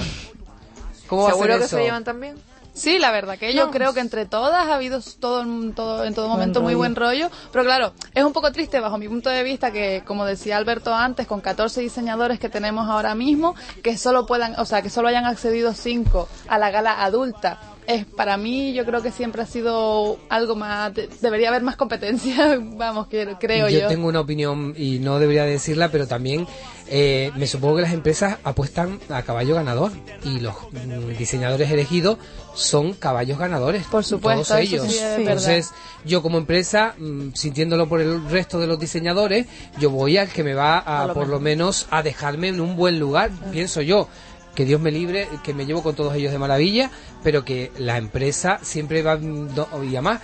[1.08, 1.78] ¿Cómo va a ser ¿Seguro que eso?
[1.78, 2.36] se llevan también?
[2.78, 3.72] Sí, la verdad que yo No.
[3.72, 7.30] creo que entre todas ha habido todo, todo en todo Buen momento muy buen rollo,
[7.52, 10.94] pero claro, es un poco triste bajo mi punto de vista que como decía Alberto
[10.94, 15.08] antes, con 14 diseñadores que tenemos ahora mismo, que solo puedan, o sea, que solo
[15.08, 17.60] hayan accedido 5 a la gala adulta.
[17.88, 21.78] Es para mí yo creo que siempre ha sido algo más de- debería haber más
[21.78, 23.88] competencia, vamos, que, creo yo.
[23.88, 26.46] tengo una opinión y no debería decirla, pero también
[26.90, 29.92] eh, me supongo que las empresas apuestan a caballo ganador
[30.24, 32.18] y los mm, diseñadores elegidos
[32.54, 33.86] son caballos ganadores.
[33.86, 34.92] Por supuesto, todos ellos.
[34.92, 35.72] sí Entonces,
[36.06, 39.46] yo como empresa, mm, sintiéndolo por el resto de los diseñadores,
[39.80, 42.60] yo voy al que me va a, A lo por lo menos, a dejarme en
[42.60, 44.08] un buen lugar, pienso yo.
[44.58, 46.90] Que Dios me libre, que me llevo con todos ellos de maravilla,
[47.22, 50.20] pero que la empresa siempre va, y además,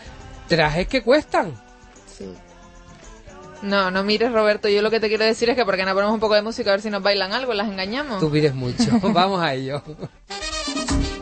[0.47, 1.53] trajes que cuestan.
[3.61, 4.67] No, no mires, Roberto.
[4.69, 6.71] Yo lo que te quiero decir es que porque no ponemos un poco de música
[6.71, 8.19] a ver si nos bailan algo, las engañamos.
[8.19, 8.99] Tú pides mucho.
[9.03, 9.83] Vamos a ello.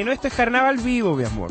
[0.00, 0.04] es?
[0.06, 1.50] Bueno, este es carnaval vivo, mi amor.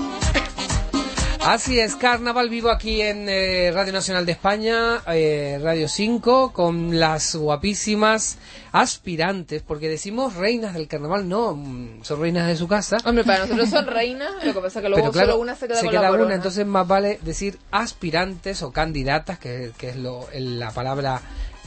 [1.41, 6.99] Así es, Carnaval vivo aquí en eh, Radio Nacional de España, eh, Radio 5, con
[6.99, 8.38] las guapísimas
[8.73, 12.97] aspirantes, porque decimos reinas del carnaval, no, mm, son reinas de su casa.
[13.05, 15.55] Hombre, para nosotros son reinas, lo que pasa es que luego Pero claro, solo una
[15.55, 19.71] se queda se con queda la una, entonces más vale decir aspirantes o candidatas, que,
[19.77, 21.21] que es lo, el- la palabra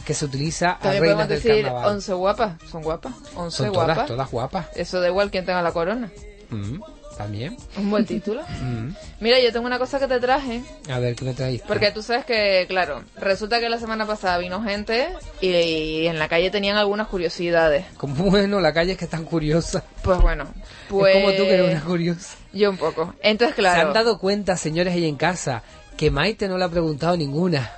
[0.04, 1.90] que se utiliza a También reinas podemos del decir carnaval.
[1.94, 3.94] once guapas, son guapas, once Son guapas.
[3.94, 4.66] todas, todas guapas.
[4.76, 6.10] Eso da igual quien tenga la corona.
[6.52, 6.80] Mm,
[7.16, 7.56] También.
[7.76, 8.42] Un buen título.
[8.60, 8.88] Mm.
[9.20, 11.66] Mira, yo tengo una cosa que te traje, A ver, ¿qué me traíste?
[11.68, 15.08] porque tú sabes que, claro, resulta que la semana pasada vino gente
[15.40, 17.84] y, y en la calle tenían algunas curiosidades.
[17.96, 19.84] Como bueno, la calle es que es tan curiosa.
[20.02, 20.46] Pues bueno,
[20.88, 21.16] pues...
[21.16, 22.36] Es como tú que eres una curiosa.
[22.52, 23.14] Yo un poco.
[23.22, 23.80] Entonces, claro...
[23.80, 25.62] ¿Se han dado cuenta, señores ahí en casa,
[25.96, 27.70] que Maite no le ha preguntado ninguna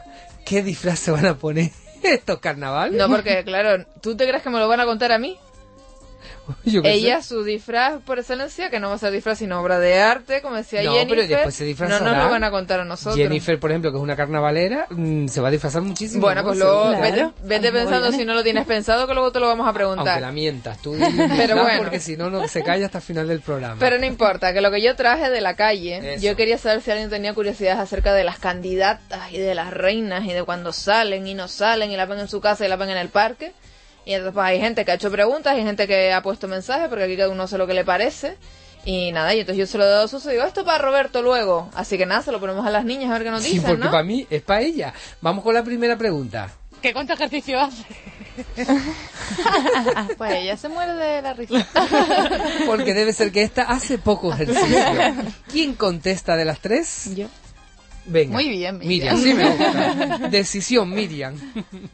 [0.44, 1.70] qué disfraz se van a poner
[2.02, 2.98] estos carnavales?
[2.98, 5.38] No, porque, claro, ¿tú te crees que me lo van a contar a mí?
[6.64, 7.28] Yo qué Ella, sé.
[7.28, 10.56] su disfraz por excelencia, que no va a ser disfraz sino obra de arte, como
[10.56, 11.16] decía No, Jennifer.
[11.18, 12.04] pero después se no disfrazará.
[12.12, 13.16] nos lo van a contar a nosotros.
[13.16, 16.20] Jennifer, por ejemplo, que es una carnavalera, mm, se va a disfrazar muchísimo.
[16.22, 16.48] Bueno, ¿no?
[16.48, 17.00] pues luego Seguro.
[17.02, 19.78] vete, vete pensando si no lo tienes pensado, que luego te lo vamos a Aunque
[19.78, 20.20] preguntar.
[20.20, 20.94] la mientas, tú
[21.36, 21.78] Pero bueno.
[21.78, 23.76] porque si no, no se calla hasta el final del programa.
[23.78, 26.22] Pero no importa, que lo que yo traje de la calle, Eso.
[26.24, 30.24] yo quería saber si alguien tenía curiosidades acerca de las candidatas y de las reinas
[30.24, 32.78] y de cuando salen y no salen y las ven en su casa y las
[32.78, 33.52] ven en el parque.
[34.06, 36.88] Y entonces pues hay gente que ha hecho preguntas y gente que ha puesto mensajes
[36.88, 38.36] porque aquí cada uno hace lo que le parece.
[38.86, 40.76] Y nada, y entonces yo se lo he dado a Suso y digo, esto para
[40.84, 41.70] Roberto luego.
[41.74, 43.66] Así que nada, se lo ponemos a las niñas a ver qué nos Sí, dicen,
[43.70, 43.90] porque ¿no?
[43.90, 44.92] para mí es para ella.
[45.22, 46.50] Vamos con la primera pregunta.
[46.82, 47.82] ¿Qué cuánto ejercicio hace?
[50.18, 51.66] Pues ella se muere de la risa.
[52.66, 54.76] Porque debe ser que esta hace poco ejercicio.
[55.50, 57.14] ¿Quién contesta de las tres?
[57.14, 57.26] Yo.
[58.06, 58.32] Venga.
[58.34, 59.16] Muy bien, Miriam.
[59.16, 60.28] Miriam, sí me gusta.
[60.28, 61.34] Decisión, Miriam.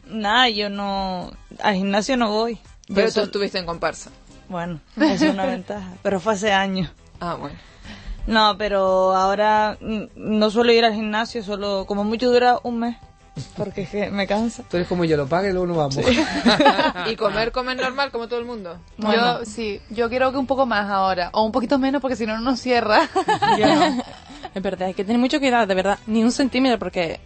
[0.07, 1.31] Nada, yo no.
[1.61, 2.57] Al gimnasio no voy.
[2.93, 4.11] Pero Yo tú estuviste en comparsa.
[4.49, 5.93] Bueno, es una ventaja.
[6.03, 6.91] Pero fue hace años.
[7.19, 7.55] Ah, bueno.
[8.27, 12.97] No, pero ahora no suelo ir al gimnasio, solo como mucho dura un mes.
[13.55, 14.63] Porque es que me cansa.
[14.69, 15.97] Tú eres como yo, lo pague y luego nos vamos.
[17.11, 18.77] y comer, comer normal como todo el mundo.
[18.97, 21.29] Yo, sí, yo quiero que un poco más ahora.
[21.33, 23.09] O un poquito menos porque si no, no nos cierra.
[24.53, 25.99] Es verdad, hay que tener mucho cuidado, de verdad.
[26.07, 27.21] Ni un centímetro porque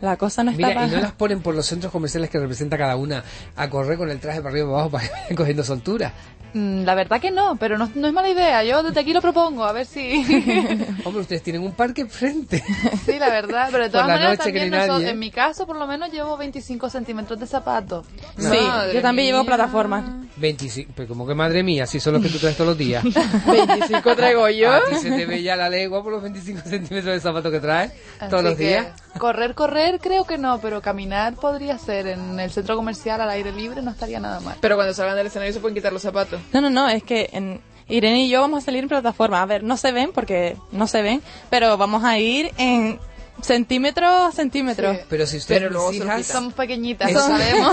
[0.00, 2.76] la cosa no está Mira, y no las ponen por los centros comerciales que representa
[2.78, 3.24] cada una
[3.56, 6.12] a correr con el traje para arriba y para abajo para que vayan cogiendo soltura.
[6.54, 8.62] Mm, La verdad que no, pero no, no es mala idea.
[8.64, 10.22] Yo desde aquí lo propongo, a ver si...
[11.04, 12.62] Hombre, ustedes tienen un parque enfrente.
[13.04, 13.68] sí, la verdad.
[13.70, 15.12] Pero de Por todas la maneras, noche que también ni nadie, nosotros- ¿eh?
[15.12, 18.04] en mi caso, por lo menos llevo 25 centímetros de zapato.
[18.38, 18.56] Sí,
[18.94, 20.22] yo también llevo plataforma.
[20.36, 23.02] 25, pero como que madre mía, si son los que tú traes todos los días.
[23.04, 24.72] 25 traigo yo.
[24.72, 27.60] A ti se te ve ya la legua por los 25 centímetros de zapato que
[27.60, 28.86] traes todos Así los que días.
[29.18, 33.52] Correr, correr, creo que no, pero caminar podría ser en el centro comercial al aire
[33.52, 34.56] libre, no estaría nada mal.
[34.60, 36.40] Pero cuando salgan del escenario se pueden quitar los zapatos.
[36.52, 39.42] No, no, no, es que en Irene y yo vamos a salir en plataforma.
[39.42, 42.98] A ver, no se ven porque no se ven, pero vamos a ir en
[43.42, 44.94] centímetro a centímetro.
[44.94, 45.00] Sí.
[45.08, 47.72] Pero si ustedes Pero luego hijas, Somos pequeñitas, es lo sabemos.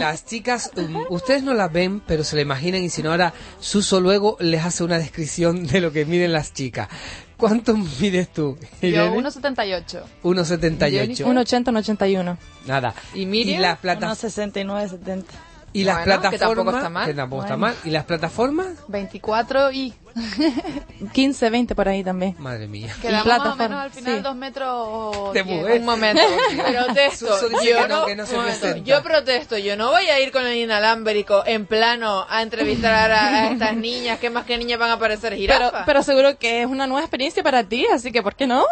[0.00, 3.32] las chicas, um, ustedes no las ven, pero se la imaginan y si no ahora
[3.60, 6.88] Suso luego les hace una descripción de lo que miden las chicas.
[7.36, 8.56] ¿Cuánto mides tú?
[8.80, 9.10] Yo Irene?
[9.16, 10.02] 1,78.
[10.22, 11.24] 1,78.
[11.26, 12.38] Un 80, un 81.
[12.66, 12.94] Nada.
[13.14, 13.60] ¿Y Miriam?
[13.60, 15.32] las plata- Unos 69, 70.
[15.74, 17.06] Y las Bueno, que plataformas tampoco está mal.
[17.06, 17.74] que tampoco está Bueno.
[17.74, 17.84] mal.
[17.84, 19.92] y las plataformas 24 y
[21.12, 22.36] 15, 20 por ahí también.
[22.38, 24.22] madre mía quedamos más o plataforma, menos al final sí.
[24.22, 25.32] dos metros.
[25.34, 25.44] Diez.
[25.46, 25.80] mujer.
[25.80, 26.22] Un momento.
[26.86, 27.50] Protesto.
[27.50, 28.76] Yo que no, que no se momento.
[28.78, 29.58] Yo protesto.
[29.58, 33.76] Yo no voy a ir con el inalámbrico en plano a entrevistar a, a estas
[33.76, 34.18] niñas.
[34.20, 35.82] ¿Qué más que niñas van a parecer Pero, jirafas?
[35.84, 38.64] pero seguro que es una nueva experiencia para ti, así que ¿por qué no?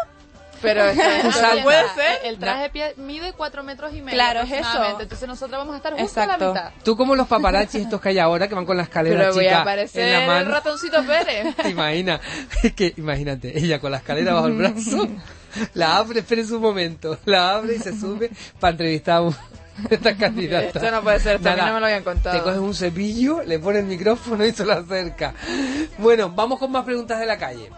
[0.62, 2.20] Pero no puede ser.
[2.24, 4.16] El traje pie- mide 4 metros y medio.
[4.16, 5.00] Claro, es eso.
[5.00, 6.54] Entonces nosotros vamos a estar justo a la Exacto.
[6.54, 6.70] mitad.
[6.84, 9.44] tú como los paparazzi estos que hay ahora que van con la escalera Pero voy
[9.44, 11.54] chica a parecer en la el mano ratoncito Pérez.
[12.62, 15.08] Es que, imagínate, ella con la escalera bajo el brazo,
[15.74, 19.36] la abre, espérense un momento, la abre y se sube para entrevistar a un-
[19.90, 20.66] esta candidata.
[20.78, 22.36] Esto no puede ser, esto a mí Nada, no me lo habían contado.
[22.36, 25.34] Te coges un cepillo, le pones el micrófono y se lo acerca.
[25.98, 27.70] Bueno, vamos con más preguntas de la calle.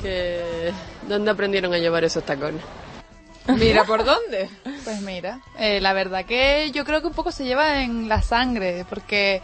[0.00, 0.72] Que
[1.02, 2.62] ¿dónde aprendieron a llevar esos tacones?
[3.58, 4.48] Mira, ¿por dónde?
[4.84, 8.22] Pues mira, eh, la verdad que yo creo que un poco se lleva en la
[8.22, 9.42] sangre, porque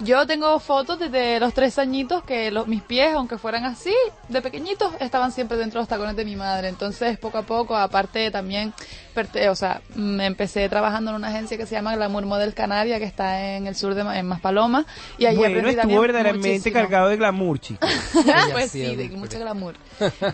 [0.00, 3.94] yo tengo fotos desde los tres añitos que los, mis pies, aunque fueran así,
[4.28, 6.68] de pequeñitos, estaban siempre dentro de los tacones de mi madre.
[6.68, 8.72] Entonces, poco a poco, aparte también,
[9.14, 12.98] perte- o sea, me empecé trabajando en una agencia que se llama Glamour Model Canaria,
[12.98, 14.86] que está en el sur de Ma- en Maspalomas,
[15.18, 16.74] y allí bueno, aprendí estuvo verdaderamente muchísimo.
[16.74, 17.90] cargado de glamour, chicos.
[18.52, 19.74] pues sí, de mucho glamour.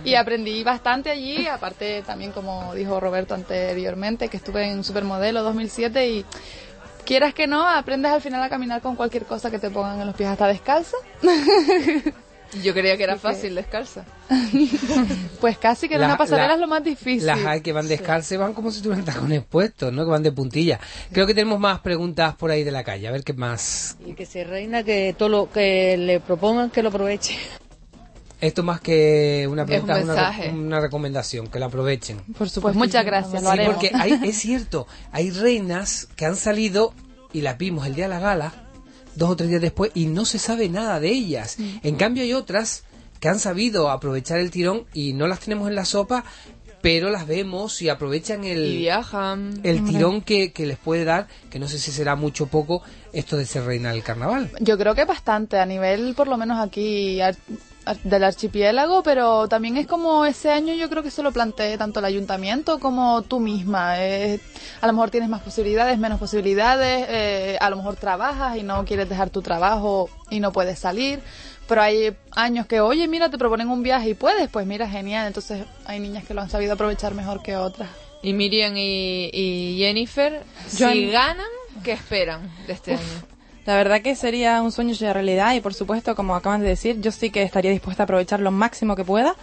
[0.04, 6.08] Y aprendí bastante allí, aparte también como dijo Roberto anteriormente, que estuve en Supermodelo 2007
[6.10, 6.24] y
[7.04, 10.06] quieras que no, aprendes al final a caminar con cualquier cosa que te pongan en
[10.06, 10.96] los pies hasta descalza.
[12.62, 14.04] Yo creía que era fácil descalza.
[15.40, 17.26] Pues casi que en La- una pasarela la- es lo más difícil.
[17.26, 20.04] Las hay que van descalzas y van como si tuvieran tacones puestos, ¿no?
[20.04, 20.78] Que van de puntilla.
[21.12, 23.08] Creo que tenemos más preguntas por ahí de la calle.
[23.08, 23.96] A ver qué más.
[24.06, 27.36] Y que se reina que todo lo que le propongan que lo aproveche.
[28.44, 29.98] Esto más que una Es un pregunta,
[30.38, 32.18] es una, recomendación, que la aprovechen.
[32.36, 33.74] Por supuesto, muchas gracias, lo Sí, haremos.
[33.74, 36.92] porque hay, es cierto, hay reinas que han salido
[37.32, 38.52] y las vimos el día de la gala,
[39.14, 41.58] dos o tres días después, y no se sabe nada de ellas.
[41.58, 41.78] Mm.
[41.82, 42.84] En cambio hay otras
[43.18, 46.22] que han sabido aprovechar el tirón y no las tenemos en la sopa,
[46.82, 49.58] pero las vemos y aprovechan el, Y viajan.
[49.62, 49.92] el Hombre.
[49.94, 52.82] tirón que, que les puede dar, que no sé si será mucho o poco,
[53.14, 54.50] esto de ser reina del carnaval.
[54.60, 57.22] Yo creo que bastante, a nivel por lo menos aquí
[58.02, 61.98] del archipiélago, pero también es como ese año yo creo que se lo planteé tanto
[62.00, 64.02] el ayuntamiento como tú misma.
[64.02, 64.40] Eh,
[64.80, 68.84] a lo mejor tienes más posibilidades, menos posibilidades, eh, a lo mejor trabajas y no
[68.84, 71.20] quieres dejar tu trabajo y no puedes salir.
[71.68, 75.26] Pero hay años que, oye, mira, te proponen un viaje y puedes, pues mira, genial.
[75.26, 77.88] Entonces hay niñas que lo han sabido aprovechar mejor que otras.
[78.22, 80.42] Y Miriam y, y Jennifer,
[80.76, 81.46] Yo si en- ganan,
[81.82, 83.00] ¿qué esperan de este Uf.
[83.00, 83.33] año?
[83.66, 87.00] La verdad que sería un sueño hecho realidad y por supuesto, como acaban de decir,
[87.00, 89.34] yo sí que estaría dispuesta a aprovechar lo máximo que pueda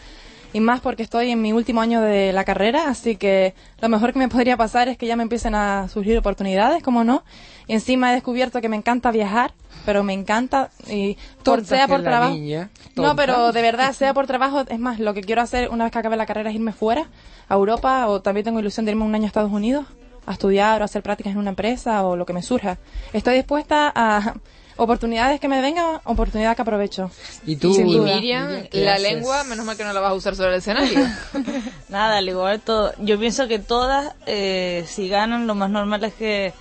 [0.54, 4.14] y más porque estoy en mi último año de la carrera, así que lo mejor
[4.14, 7.24] que me podría pasar es que ya me empiecen a surgir oportunidades, como no.
[7.68, 9.54] Y encima he descubierto que me encanta viajar,
[9.86, 12.34] pero me encanta y por, sea por trabajo.
[12.34, 15.86] niña, No, pero de verdad, sea por trabajo, es más, lo que quiero hacer una
[15.86, 17.08] vez que acabe la carrera es irme fuera,
[17.48, 19.86] a Europa, o también tengo ilusión de irme un año a Estados Unidos
[20.26, 22.78] a estudiar o a hacer prácticas en una empresa o lo que me surja.
[23.14, 24.36] Estoy dispuesta a
[24.78, 27.12] oportunidades que me vengan, oportunidad que aprovecho.
[27.46, 28.16] Y tú, Sin duda.
[28.16, 29.04] Miriam, ¿qué la haces?
[29.14, 31.00] lengua, menos mal que no la vas a usar sobre el escenario.
[31.90, 32.94] Nada, al igual todo.
[33.00, 36.54] Yo pienso que todas, eh, si ganan, lo más normal es que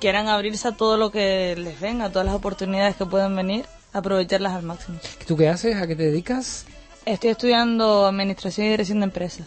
[0.00, 3.66] quieran abrirse a todo lo que les venga, a todas las oportunidades que pueden venir,
[3.92, 4.98] aprovecharlas al máximo.
[5.26, 5.76] ¿Tú qué haces?
[5.76, 6.64] ¿A qué te dedicas?
[7.04, 9.46] Estoy estudiando Administración y Dirección de Empresas.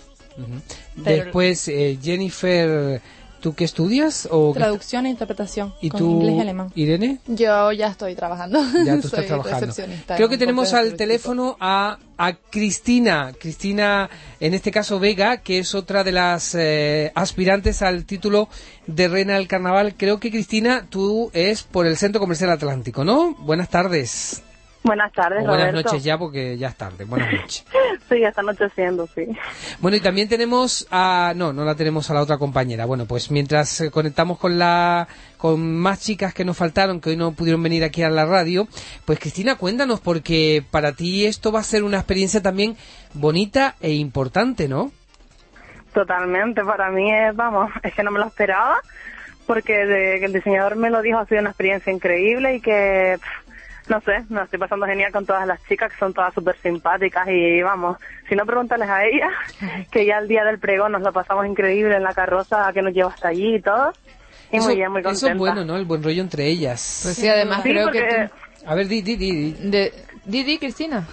[1.04, 3.02] Pero- Después, eh, Jennifer,
[3.42, 4.28] ¿tú qué estudias?
[4.32, 6.72] O qué- Traducción e interpretación ¿Y con tú, inglés y alemán.
[6.76, 7.20] Irene?
[7.28, 8.60] Yo ya estoy trabajando.
[8.86, 9.74] Ya tú estás trabajando.
[10.16, 10.98] Creo que tenemos al turístico.
[10.98, 13.34] teléfono a, a Cristina.
[13.38, 18.48] Cristina, en este caso Vega, que es otra de las eh, aspirantes al título
[18.88, 19.96] de Reina del Carnaval.
[19.98, 23.36] Creo que Cristina, tú es por el Centro Comercial Atlántico, ¿no?
[23.40, 24.44] Buenas tardes.
[24.84, 25.90] Buenas tardes, O buenas Roberto.
[25.92, 27.06] noches ya, porque ya es tarde.
[27.06, 27.66] Buenas noches.
[28.10, 29.26] Sí, ya está anocheciendo, sí.
[29.80, 31.32] Bueno, y también tenemos a...
[31.34, 32.86] No, no la tenemos a la otra compañera.
[32.86, 35.08] Bueno, pues mientras eh, conectamos con la
[35.38, 38.68] con más chicas que nos faltaron, que hoy no pudieron venir aquí a la radio,
[39.06, 42.76] pues Cristina, cuéntanos, porque para ti esto va a ser una experiencia también
[43.14, 44.92] bonita e importante, ¿no?
[45.94, 48.78] Totalmente, para mí es, vamos, es que no me lo esperaba,
[49.48, 53.41] porque de el diseñador me lo dijo ha sido una experiencia increíble y que, pff,
[53.92, 56.56] no sé, me lo estoy pasando genial con todas las chicas, que son todas súper
[56.64, 57.98] simpáticas y vamos,
[58.30, 59.30] si no pregúntales a ellas,
[59.92, 62.94] que ya el día del pregón nos lo pasamos increíble en la carroza que nos
[62.94, 63.92] lleva hasta allí y todo,
[64.52, 65.32] y eso, muy bien, muy eso contenta.
[65.34, 65.76] es bueno, ¿no?
[65.78, 67.02] El buen rollo entre ellas.
[67.04, 68.30] Pues sí, además Sí, creo porque- que
[68.68, 69.32] A ver, di, di, di.
[69.54, 69.70] di.
[69.70, 69.94] De,
[70.26, 71.08] Didi, Cristina.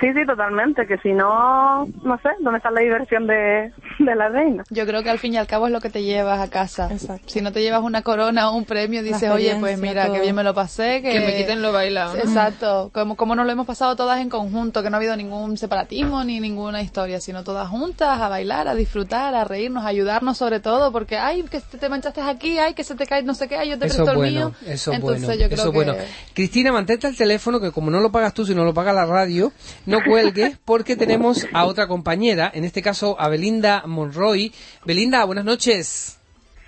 [0.00, 4.28] Sí, sí, totalmente, que si no, no sé, ¿dónde está la diversión de, de la
[4.28, 4.64] reina?
[4.70, 6.88] Yo creo que al fin y al cabo es lo que te llevas a casa.
[7.26, 10.14] Si no te llevas una corona o un premio, dices, oye, pues mira, todo.
[10.14, 11.00] qué bien me lo pasé.
[11.02, 12.20] Que, Que me quiten lo bailado, ¿no?
[12.20, 12.90] Exacto.
[12.92, 16.22] Como, como nos lo hemos pasado todas en conjunto, que no ha habido ningún separatismo
[16.24, 20.60] ni ninguna historia, sino todas juntas a bailar, a disfrutar, a reírnos, a ayudarnos sobre
[20.60, 23.48] todo, porque, ay, que te, te manchaste aquí, ay, que se te cae no sé
[23.48, 24.54] qué, ay, yo te Eso presto es el bueno, mío.
[24.66, 25.74] eso es Entonces bueno, yo creo eso es que...
[25.76, 25.94] bueno.
[26.34, 29.52] Cristina, mantente el teléfono que como no lo pagas tú, sino lo paga la radio,
[29.86, 34.52] no cuelgues porque tenemos a otra compañera, en este caso a Belinda Monroy.
[34.84, 36.18] Belinda, buenas noches.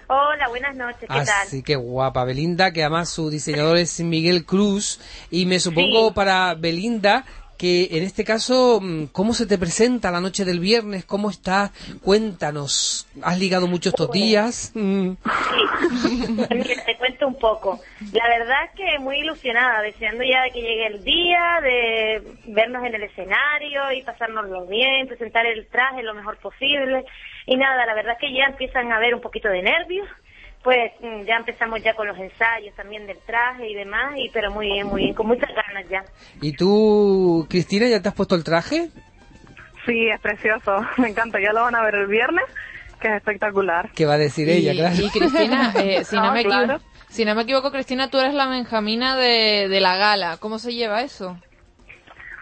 [0.08, 4.98] Hola, buenas noches, ¿qué Así que guapa, Belinda, que además su diseñador es Miguel Cruz.
[5.30, 6.14] Y me supongo Sí.
[6.14, 7.24] para Belinda
[7.56, 11.04] que en este caso, mm, ¿cómo se te presenta la noche del viernes?
[11.04, 11.70] ¿Cómo estás?
[12.02, 13.06] Cuéntanos.
[13.20, 14.72] ¿Has ligado mucho estos días?
[14.74, 15.10] Mm.
[15.22, 15.32] tal?
[15.50, 15.60] Sí,
[16.50, 17.80] Mira, te cuento un poco.
[18.12, 22.84] La verdad es que muy ilusionada, deseando ya de que llegue el día, de vernos
[22.84, 27.04] en el escenario y pasárnoslo bien, presentar el traje lo mejor posible.
[27.46, 30.08] Y nada, la verdad es que ya empiezan a haber un poquito de nervios.
[30.62, 34.50] Pues mm, ya empezamos ya con los ensayos también del traje y demás, y pero
[34.50, 36.04] muy bien, muy bien, con muchas ganas ya.
[36.42, 38.90] ¿Y tú, Cristina, ya te has puesto el traje?
[39.86, 42.44] Sí, es precioso, me encanta, ya lo van a ver el viernes,
[43.00, 43.90] que es espectacular.
[43.94, 44.94] ¿Qué va a decir Y- ella, claro?
[45.06, 46.80] Y Cristina, eh, si, no me equivo- claro.
[47.08, 50.36] si no me equivoco, Cristina, tú eres la Benjamina de, de la gala.
[50.38, 51.36] ¿Cómo se lleva eso?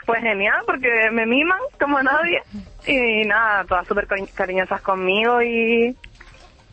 [0.06, 2.42] Pues genial, porque me miman como nadie.
[2.86, 5.94] Y nada, todas súper cari- cariñosas conmigo y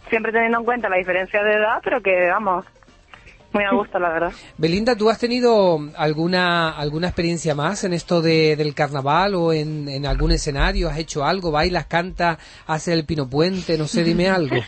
[0.10, 2.66] siempre teniendo en cuenta la diferencia de edad, pero que vamos,
[3.56, 4.32] muy a gusto, la verdad.
[4.58, 9.88] Belinda, ¿tú has tenido alguna alguna experiencia más en esto de, del carnaval o en,
[9.88, 10.90] en algún escenario?
[10.90, 11.52] ¿Has hecho algo?
[11.52, 12.38] ¿Bailas, cantas,
[12.68, 13.78] haces el pino puente?
[13.78, 14.58] No sé, dime algo.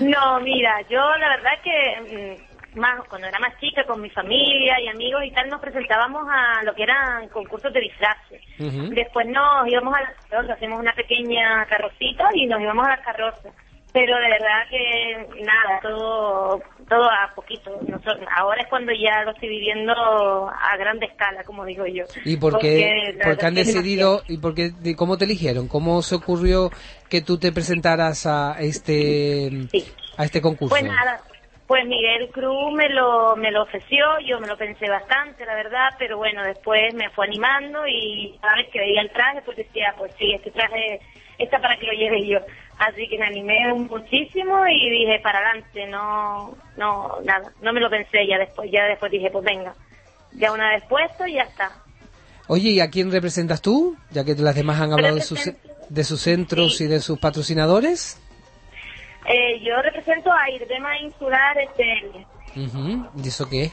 [0.00, 2.36] No, mira, yo la verdad que
[2.74, 6.26] mm, más cuando era más chica con mi familia y amigos y tal nos presentábamos
[6.28, 8.42] a lo que eran concursos de disfraces.
[8.58, 13.00] Después nos íbamos a las carrozas, hacíamos una pequeña carrocita y nos íbamos a las
[13.00, 13.54] carrozas.
[13.94, 17.70] Pero de verdad que nada, todo todo a poquito.
[17.88, 22.02] Nosotros- ahora es cuando ya lo estoy viviendo a grande escala, como digo yo.
[22.24, 25.24] ¿Y por Porque qué, la por qué han decidido y por qué, de- cómo te
[25.24, 25.68] eligieron?
[25.68, 26.70] ¿Cómo se ocurrió
[27.08, 29.48] que tú te presentaras a este
[30.18, 30.74] a este concurso?
[30.74, 31.20] Pues nada,
[31.68, 35.90] pues Miguel Cruz me lo, me lo ofreció, yo me lo pensé bastante, la verdad,
[35.98, 39.94] pero bueno, después me fue animando y cada vez que veía el traje, pues decía,
[39.96, 41.00] pues sí, este traje
[41.38, 42.38] está para que lo lleve yo.
[42.78, 47.88] Así que me animé muchísimo y dije, para adelante, no, no, nada, no me lo
[47.88, 49.74] pensé ya después, ya después dije, pues venga,
[50.32, 51.70] ya una vez puesto y ya está.
[52.48, 53.96] Oye, ¿y a quién representas tú?
[54.10, 55.52] Ya que las demás han hablado de sus,
[55.88, 58.20] de sus centros y de sus patrocinadores.
[59.26, 62.60] Eh, yo represento a Irdema Insular SL.
[62.60, 63.72] Ujú, ¿Y eso qué?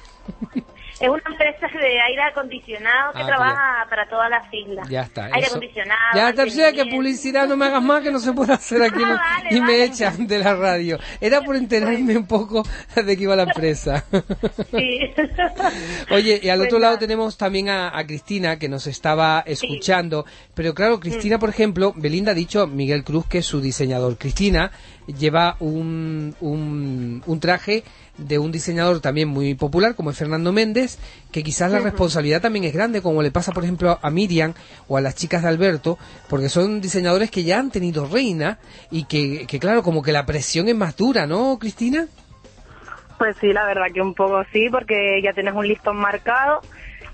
[1.02, 4.88] Es una empresa de aire acondicionado que Ah, trabaja para todas las islas.
[4.90, 5.26] Ya está.
[5.26, 6.00] Aire eso- acondicionado.
[6.16, 9.00] Ya está, sé que publicidad no me hagas más, que no se puede hacer aquí
[9.06, 9.16] ¿no?
[9.16, 11.00] Ah, y me echan de la radio.
[11.20, 12.64] Era por enterarme un poco
[12.96, 14.06] de qué iba la empresa.
[14.72, 15.00] Sí.
[16.12, 20.26] Oye, y al Pues otro lado tenemos también a, a Cristina, que nos estaba escuchando.
[20.54, 24.18] Pero claro, Cristina, por ejemplo, Belinda ha dicho Miguel Cruz, que es su diseñador.
[24.18, 24.72] Cristina
[25.08, 27.84] lleva un, un, un traje
[28.18, 31.00] de un diseñador también muy popular, como es Fernando Méndez,
[31.32, 34.54] que quizás la responsabilidad también es grande, como le pasa, por ejemplo, a Miriam
[34.88, 35.98] o a las chicas de Alberto,
[36.30, 38.60] porque son diseñadores que ya han tenido reina
[38.92, 42.08] y que, que claro, como que la presión es más dura, ¿no, Cristina?
[43.18, 46.62] Pues sí, la verdad que un poco sí, porque ya tienes un listón marcado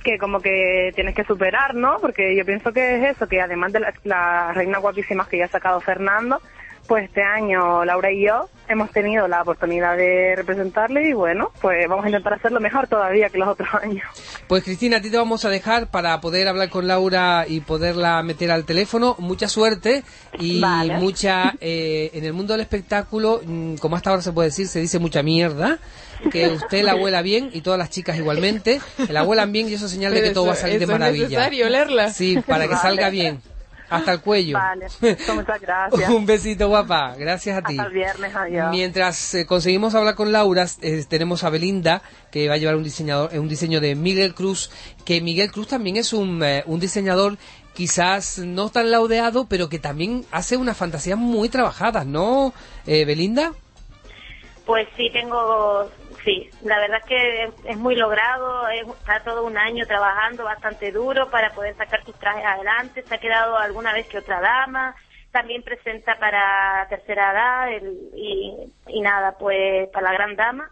[0.03, 1.97] que como que tienes que superar, ¿no?
[1.99, 5.45] Porque yo pienso que es eso, que además de las las reinas guapísimas que ya
[5.45, 6.41] ha sacado Fernando,
[6.87, 11.87] pues este año Laura y yo hemos tenido la oportunidad de representarle y bueno, pues
[11.87, 14.03] vamos a intentar hacerlo mejor todavía que los otros años.
[14.47, 18.21] Pues Cristina, a ti te vamos a dejar para poder hablar con Laura y poderla
[18.23, 19.15] meter al teléfono.
[19.19, 20.03] Mucha suerte
[20.39, 20.97] y Vale.
[20.97, 21.53] mucha...
[21.61, 24.99] eh, en el mundo del espectáculo, mm, como hasta ahora se puede decir, se dice
[24.99, 25.77] mucha mierda.
[26.31, 28.81] Que usted la abuela bien y todas las chicas igualmente.
[29.09, 30.79] La abuelan bien y eso es señal de Pero que todo va a eso- salir
[30.79, 31.23] de es maravilla.
[31.27, 32.09] necesario olerla.
[32.11, 32.81] Sí, para que Vale.
[32.81, 33.39] salga bien.
[33.89, 34.57] Hasta el cuello.
[34.57, 34.87] Vale,
[35.35, 36.09] muchas gracias.
[36.09, 37.15] Un besito guapa.
[37.17, 37.77] Gracias a ti.
[37.77, 38.71] Hasta el viernes, adiós.
[38.71, 42.83] Mientras eh, conseguimos hablar con Laura, eh, tenemos a Belinda, que va a llevar un
[42.83, 44.71] diseñador, eh, un diseño de Miguel Cruz,
[45.05, 47.37] que Miguel Cruz también es un, eh, un diseñador
[47.77, 52.51] quizás no tan laudeado, pero que también hace unas fantasías muy trabajadas, ¿no,
[52.87, 53.53] eh, Belinda?
[54.65, 55.87] Pues sí, tengo,
[56.27, 60.91] sí, la verdad es que es muy logrado, es- está todo un año trabajando bastante
[60.91, 64.93] duro para poder sacar sus trajes adelante, se ha quedado alguna vez que otra dama,
[65.31, 67.81] también presenta para tercera edad
[68.15, 70.69] y, y nada, pues para la gran dama.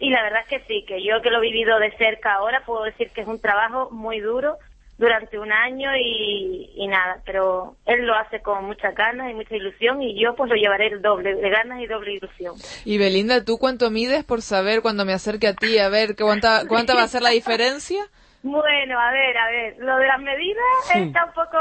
[0.00, 2.64] Y la verdad es que sí, que yo que lo he vivido de cerca ahora
[2.66, 4.58] puedo decir que es un trabajo muy duro
[4.98, 9.54] durante un año y, y nada, pero él lo hace con muchas ganas y mucha
[9.54, 12.54] ilusión y yo pues lo llevaré el doble de ganas y doble ilusión.
[12.84, 16.66] Y Belinda, ¿tú cuánto mides por saber cuando me acerque a ti a ver cuánta,
[16.66, 18.04] cuánta va a ser la diferencia?
[18.42, 20.98] Bueno, a ver, a ver, lo de las medidas Sí.
[21.00, 21.58] está un poco,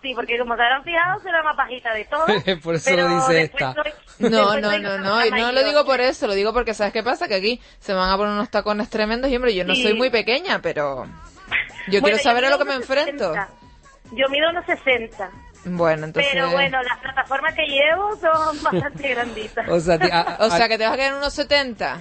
[0.00, 2.44] sí, porque como se habrán fijado, soy la más bajita de todas.
[2.62, 3.74] Por eso lo dice esta.
[3.74, 6.92] soy- No, no, no, no, y no lo digo por eso, lo digo porque ¿sabes
[6.92, 7.26] qué pasa?
[7.26, 9.82] Que aquí se van a poner unos tacones tremendos y hombre, yo no Sí.
[9.82, 11.06] soy muy pequeña, pero
[11.90, 13.32] yo Bueno, quiero saber a lo que me enfrento.
[13.34, 13.48] 60.
[14.12, 15.30] Yo mido unos 60,
[15.66, 16.30] Bueno, entonces...
[16.32, 19.68] pero bueno, las plataformas que llevo son bastante granditas.
[19.68, 22.00] O sea, a- O sea, que te vas a quedar en unos 70.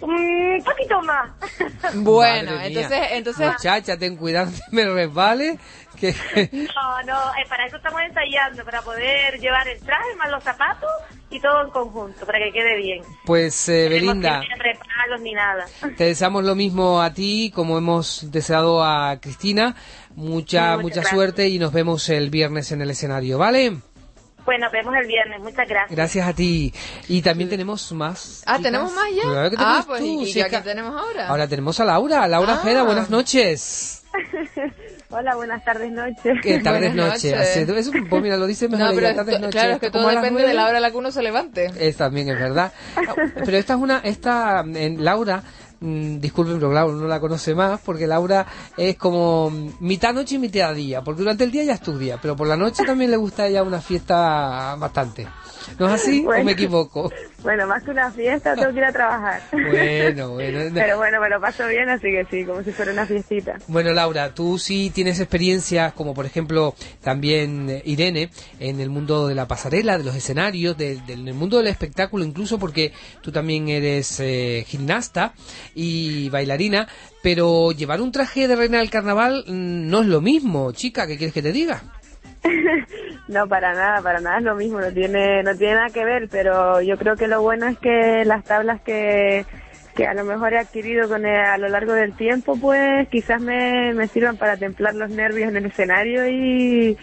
[0.00, 1.30] Un poquito más.
[1.94, 3.46] Bueno, entonces, entonces...
[3.52, 5.58] Muchacha, ten cuidado, me resbale,
[5.98, 6.12] que...
[6.52, 10.90] No, no, eh, para eso estamos ensayando, para poder llevar el traje más los zapatos
[11.32, 13.02] y todo en conjunto para que quede bien.
[13.24, 15.66] Pues eh, Belinda, que ni nada.
[15.96, 19.74] te deseamos lo mismo a ti como hemos deseado a Cristina.
[20.14, 21.14] Mucha, mucha gracias.
[21.14, 23.78] suerte y nos vemos el viernes en el escenario, ¿vale?
[24.44, 25.40] Pues nos vemos el viernes.
[25.40, 25.96] Muchas gracias.
[25.96, 26.74] Gracias a ti.
[27.08, 28.42] Y también tenemos más.
[28.44, 28.62] Ah, chicas.
[28.62, 29.22] ¿tenemos más ya?
[29.22, 31.28] Claro que ah, tenemos pues tú, ¿y si qué es que- aquí tenemos ahora?
[31.28, 32.26] Ahora tenemos a Laura.
[32.28, 32.82] Laura Ah.
[32.84, 34.04] Buenas noches.
[35.12, 36.38] Hola, buenas tardes, noches.
[36.42, 37.34] ¿Qué tardes, noches?
[37.34, 39.52] Así- Eso, pues mira, lo dice mejor No, pero tardes, noches.
[39.60, 41.70] claro, es que todo depende de la hora a la que uno se levante.
[41.78, 42.72] Es también, es verdad.
[43.44, 45.42] Pero esta es una, esta, en Laura,
[45.80, 48.46] mm, disculpen, pero Laura no la conoce más, porque Laura
[48.76, 49.50] es como
[49.80, 52.82] mitad noche y mitad día, porque durante el día ella estudia, pero por la noche
[52.84, 55.26] también le gusta a ella una fiesta bastante.
[55.78, 56.44] ¿No es así o Bueno.
[56.44, 57.12] me equivoco?
[57.42, 59.42] Bueno, más que una fiesta, tengo que ir a trabajar.
[59.52, 60.60] Bueno, bueno.
[60.74, 63.58] Pero bueno, me lo paso bien, así que sí, como si fuera una fiestita.
[63.66, 69.26] Bueno, Laura, tú sí tienes experiencias, como por ejemplo también eh, Irene, en el mundo
[69.26, 72.92] de la pasarela, de los escenarios, de- del en el mundo del espectáculo, incluso porque
[73.22, 75.34] tú también eres eh, gimnasta
[75.74, 76.86] y bailarina,
[77.22, 81.16] pero llevar un traje de reina del carnaval mm, no es lo mismo, chica, ¿qué
[81.16, 81.82] quieres que te diga?
[83.28, 86.28] No, para nada, para nada es lo mismo, no tiene, no tiene nada que ver,
[86.28, 89.46] pero yo creo que lo bueno es que las tablas que,
[89.94, 93.40] que a lo mejor he adquirido con el- a lo largo del tiempo, pues quizás
[93.40, 96.98] me, me sirvan para templar los nervios en el escenario y,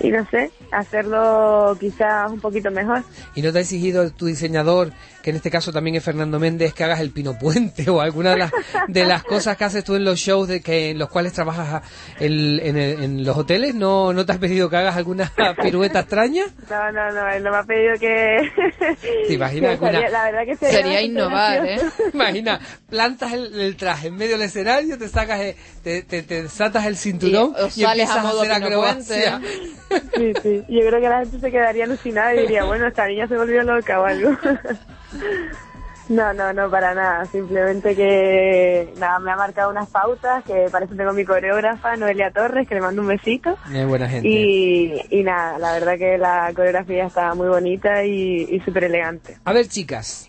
[0.00, 3.02] y no sé, hacerlo quizás un poquito mejor.
[3.34, 4.90] ¿Y no te ha exigido tu diseñador,
[5.22, 8.30] que en este caso también es Fernando Méndez, que hagas el Pino Puente o alguna
[8.32, 8.52] de las,
[8.88, 11.82] de las cosas que haces tú en los shows de que en los cuales trabajas
[12.18, 13.74] el- en, el- en los hoteles?
[13.74, 16.44] ¿No, ¿No te has pedido que hagas alguna pirueta extraña?
[16.68, 18.50] No, no, no, él no me ha pedido que...
[19.28, 21.80] ¿Te imaginas que sería- alguna- La verdad que sería, innovar, ¿eh?
[22.12, 22.60] Imagina,
[22.90, 26.84] plantas el, el traje en medio del escenario, te sacas, el- te, te, te desatas
[26.86, 29.40] el cinturón Y- y, sales a empiezas a, modo hacer acrobacia.
[30.16, 30.64] Sí, sí.
[30.68, 33.62] Yo creo que la gente se quedaría alucinada y diría, bueno, esta niña se volvió
[33.62, 34.30] loca o algo.
[36.08, 37.24] No, no, no, para nada.
[37.26, 42.30] Simplemente que, nada, me ha marcado unas pautas, que para eso tengo mi coreógrafa, Noelia
[42.32, 43.56] Torres, que le mando un besito.
[43.72, 44.28] Es buena gente.
[44.28, 49.38] Y, y nada, la verdad que la coreografía está muy bonita y, y súper elegante.
[49.44, 50.28] A ver, chicas.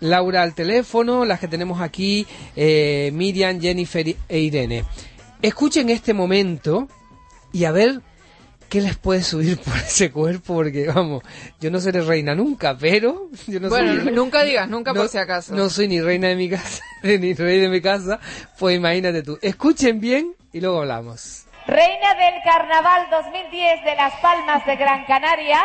[0.00, 4.84] Laura al teléfono, las que tenemos aquí, eh, Miriam, Jennifer e Irene.
[5.42, 6.88] Escuchen este momento
[7.52, 8.00] y a ver
[8.70, 11.22] qué les puede subir por ese cuerpo, porque vamos,
[11.60, 14.12] yo no seré reina nunca, pero yo no bueno, soy...
[14.12, 15.54] nunca digas nunca no- por si acaso.
[15.54, 18.18] No soy ni reina de mi casa, ni rey de mi casa,
[18.58, 19.38] pues imagínate tú.
[19.42, 21.44] Escuchen bien y luego hablamos.
[21.66, 25.60] Reina del Carnaval 2010 de Las Palmas de Gran Canaria.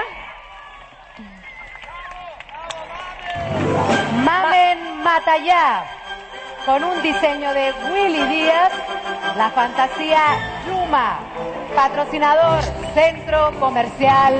[4.23, 5.85] Mamen Matallá,
[6.65, 8.71] con un diseño de Willy Díaz,
[9.37, 10.21] la fantasía
[10.67, 11.19] Yuma,
[11.75, 12.63] patrocinador
[12.93, 14.33] Centro Comercial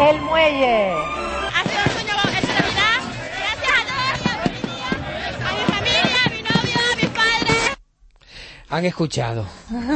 [0.00, 0.92] El Muelle.
[8.68, 9.46] Han escuchado.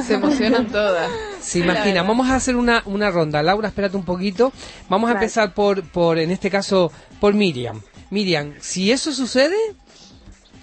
[0.06, 1.10] Se emocionan todas.
[1.40, 3.42] Se imagina, vamos a hacer una, una ronda.
[3.42, 4.52] Laura, espérate un poquito.
[4.90, 5.24] Vamos a Vale.
[5.24, 7.80] empezar por, por, en este caso, por Miriam.
[8.10, 9.56] Miriam, si eso sucede,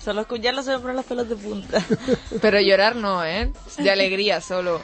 [0.04, 1.82] Solo escucharlo se me ponen los pelos de punta.
[2.42, 3.54] Pero llorar no, ¿eh?
[3.78, 4.82] De alegría solo.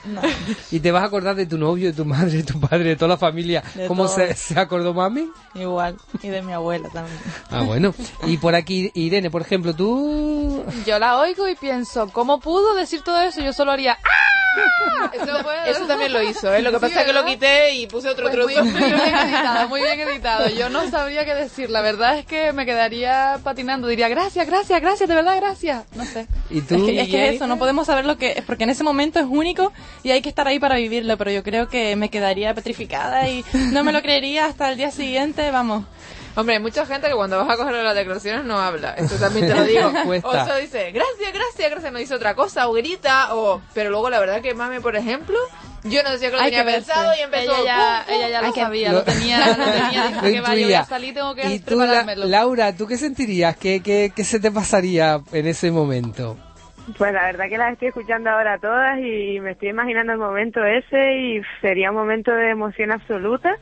[0.71, 2.95] y te vas a acordar de tu novio, de tu madre, de tu padre, de
[2.95, 5.29] toda la familia, De ¿cómo se, se acordó mami?
[5.55, 5.97] Igual.
[6.23, 7.19] Y de mi abuela también.
[7.49, 7.93] Ah, bueno.
[8.27, 10.63] Y por aquí, Irene, por ejemplo, tú...
[10.85, 13.41] Yo la oigo y pienso, ¿cómo pudo decir todo eso?
[13.41, 14.39] Yo solo haría ¡Ah!
[15.13, 16.61] Eso, eso también lo hizo, ¿eh?
[16.61, 18.65] Lo que pasa es que lo quité y puse otro Pues muy, trozo.
[18.65, 20.49] muy bien editado, muy bien editado.
[20.49, 21.69] Yo no sabría qué decir.
[21.69, 23.87] La verdad es que me quedaría patinando.
[23.87, 25.83] Diría, gracias, gracias, gracias, de verdad, gracias.
[25.95, 26.27] No sé.
[26.49, 26.75] ¿Y tú?
[26.75, 29.19] Es que, es que eso, no podemos saber lo que es, porque en ese momento
[29.19, 29.71] es único
[30.03, 33.43] y hay que estar ahí para vivirlo, pero yo creo que me quedaría petrificada y
[33.71, 35.85] no me lo creería hasta el día siguiente, vamos.
[36.35, 38.93] Hombre, hay mucha gente que cuando vas a coger las declaraciones no habla.
[38.93, 39.91] Eso también te lo digo.
[40.23, 43.61] O eso dice, gracias, gracias, gracias, no dice otra cosa, o grita, o...
[43.73, 45.35] Pero luego la verdad que mami, por ejemplo,
[45.83, 47.51] yo no decía que lo Hay tenía que pensado y empezó...
[47.51, 48.15] Ella ya, pum, pum.
[48.15, 50.07] ella ya lo Hay que- sabía, lo tenía, lo tenía.
[50.07, 52.25] Dijo que vaya, voy a salir, tengo que Y tú, preparármelo.
[52.25, 53.57] Laura, ¿tú qué sentirías?
[53.57, 56.37] ¿Qué, qué, qué se te pasaría en ese momento?
[56.97, 60.63] Pues la verdad que las estoy escuchando ahora todas y me estoy imaginando el momento
[60.63, 63.55] ese y sería un momento de emoción absoluta.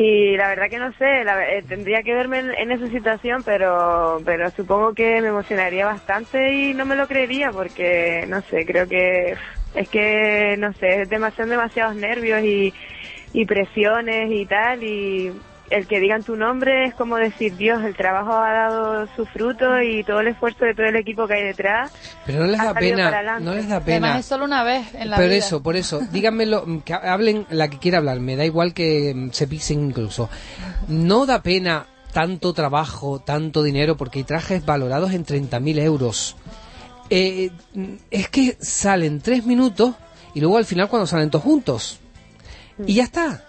[0.00, 4.22] Y la verdad que no sé, la- eh, tendría que verme en, esa situación, pero,
[4.24, 8.86] pero supongo que me emocionaría bastante y no me lo creería porque, no sé, creo
[8.88, 9.34] que
[9.74, 12.40] es que, no sé, es demasiado, demasiados nervios
[13.32, 15.32] y presiones y tal y
[15.70, 19.80] el que digan tu nombre es como decir, Dios, el trabajo ha dado su fruto
[19.82, 21.90] y todo el esfuerzo de todo el equipo que hay detrás
[22.26, 24.18] Pero no les da pena, no les da Además pena.
[24.18, 25.34] es solo una vez en la vida.
[25.34, 29.30] eso, por eso, díganmelo, que hablen la que quiera hablar, me da igual que mm,
[29.32, 30.28] se pisen incluso.
[30.88, 36.36] No da pena tanto trabajo, tanto dinero, porque hay trajes valorados en 30.000 euros.
[37.10, 37.50] Eh,
[38.10, 39.94] es que salen tres minutos
[40.34, 42.00] y luego al final cuando salen todos juntos.
[42.86, 43.44] Y ya está.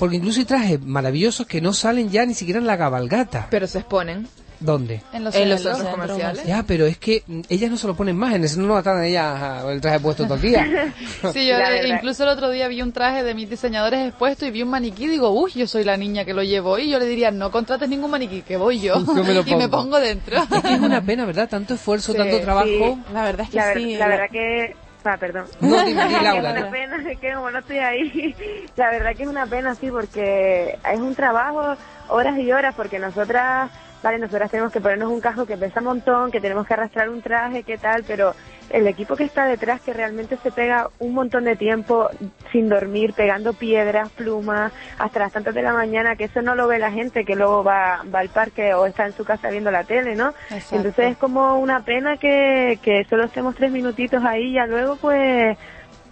[0.00, 3.46] Porque incluso hay trajes maravillosos que no salen ya ni siquiera en la cabalgata.
[3.50, 4.26] Pero se exponen.
[4.58, 5.00] ¿Dónde?
[5.14, 6.44] En los, en los centros comerciales.
[6.44, 9.64] Ya, pero es que ellas no se lo ponen más, en ese no están ellas
[9.64, 10.92] el traje puesto todo el día.
[11.32, 14.62] Sí, yo incluso el otro día vi un traje de mis diseñadores expuesto y vi
[14.62, 16.78] un maniquí y digo, uy, yo soy la niña que lo llevo.
[16.78, 19.02] Y yo le diría, no contrates ningún maniquí, que voy yo.
[19.06, 19.84] Yo me lo y me pongo.
[19.84, 20.36] pongo dentro.
[20.42, 21.48] Es que es una pena, ¿verdad?
[21.48, 22.66] Tanto esfuerzo, Sí, tanto trabajo.
[22.66, 23.94] Sí, La verdad es que la, ver- sí.
[23.96, 24.76] la verdad que...
[25.04, 25.46] Ah, perdón.
[25.60, 26.50] No, dime, di, Es Laura.
[26.52, 28.34] una pena, es que como no estoy ahí,
[28.76, 31.74] la verdad que es una pena, sí, porque es un trabajo,
[32.08, 33.70] horas y horas, porque nosotras,
[34.02, 37.08] vale, nosotras tenemos que ponernos un casco que pesa un montón, que tenemos que arrastrar
[37.08, 38.34] un traje, qué tal, pero
[38.70, 42.08] el equipo que está detrás, que realmente se pega un montón de tiempo
[42.52, 46.68] sin dormir, pegando piedras, plumas, hasta las tantas de la mañana, que eso no lo
[46.68, 49.70] ve la gente que luego va, va al parque o está en su casa viendo
[49.70, 50.28] la tele, ¿no?
[50.50, 50.76] Exacto.
[50.76, 54.96] Entonces es como una pena que, que solo estemos tres minutitos ahí y ya luego
[54.96, 55.58] pues,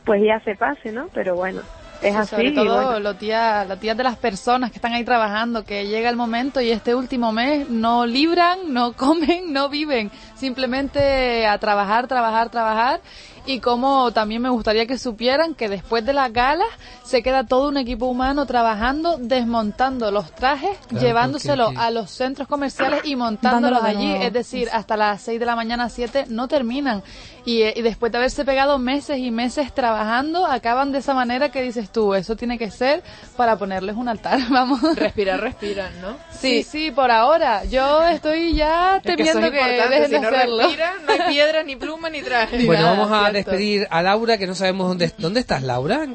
[0.05, 1.09] pues ya se pase, ¿no?
[1.15, 1.61] Pero bueno,
[2.03, 2.31] es Sí, así.
[2.37, 3.01] Sobre todo bueno.
[3.01, 6.61] los tías, las tías de las personas que están ahí trabajando, que llega el momento
[6.61, 13.01] y este último mes no libran, no comen, no viven, simplemente a trabajar, trabajar, trabajar.
[13.49, 16.69] Y como también me gustaría que supieran que después de las galas
[17.03, 22.47] se queda todo un equipo humano trabajando, desmontando los trajes, Claro, llevándoselos a los centros
[22.47, 24.07] comerciales y montándolos allí.
[24.09, 24.23] nuevo.
[24.25, 27.03] Es decir, hasta las 6 de la mañana, 7, no terminan.
[27.47, 31.51] Y, eh, y después de haberse pegado meses y meses trabajando, acaban de esa manera
[31.51, 33.03] que dices tú, eso tiene que ser
[33.39, 34.83] para ponerles un altar, vamos.
[34.95, 36.17] Respirar, respiran, ¿no?
[36.31, 37.65] Sí, sí, por ahora.
[37.65, 40.59] Yo estoy ya Es que temiendo que, importantes, dejen si de no hacerlo.
[40.65, 42.67] respiran, no hay piedra, ni pluma, ni traje.
[42.67, 43.38] Bueno, vamos a.
[43.39, 46.07] despedir a Laura, que no sabemos dónde, dónde estás, Laura.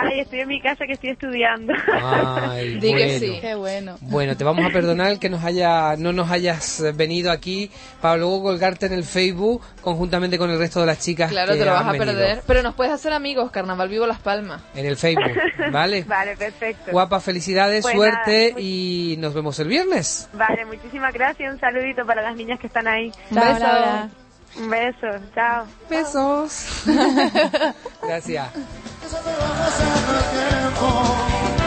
[0.00, 1.72] Ay, estoy en mi casa que estoy estudiando.
[1.92, 3.18] Ay, Di que bueno.
[3.18, 3.38] sí.
[3.40, 3.96] Qué bueno.
[4.02, 7.68] Bueno, te vamos a perdonar que nos haya, no nos hayas venido aquí
[8.00, 11.30] para luego colgarte en el Facebook conjuntamente con el resto de las chicas.
[11.32, 12.06] Claro, que te lo vas a venido.
[12.12, 12.42] perder.
[12.46, 14.62] Pero nos puedes hacer amigos, Carnaval Vivo Las Palmas.
[14.76, 15.32] En el Facebook,
[15.72, 16.04] ¿vale?
[16.04, 16.92] Vale, perfecto.
[16.92, 20.28] Guapa, felicidades, Pues suerte nada, y nos vemos el viernes.
[20.32, 21.52] Vale, muchísimas gracias.
[21.52, 23.10] Un saludito para las niñas que están ahí.
[23.34, 24.27] Chao, beso.
[24.58, 25.06] Un beso.
[25.34, 25.64] Chao.
[25.88, 26.66] Besos.
[28.02, 28.48] Gracias.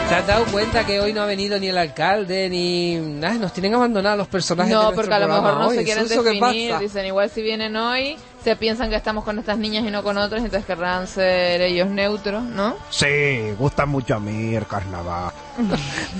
[0.08, 3.34] ¿Te has dado cuenta que hoy no ha venido ni el alcalde ni nada?
[3.34, 4.70] Nos tienen abandonados los personajes.
[4.70, 5.76] de No, porque a lo mejor no hoy.
[5.78, 6.78] se quieren ¿Eso qué definir.
[6.78, 10.18] Dicen, igual si vienen hoy, se piensan que estamos con estas niñas y no con
[10.18, 12.76] otras, entonces querrán ser ellos neutros, ¿no?
[12.90, 15.32] Sí, gusta mucho a mí el carnaval.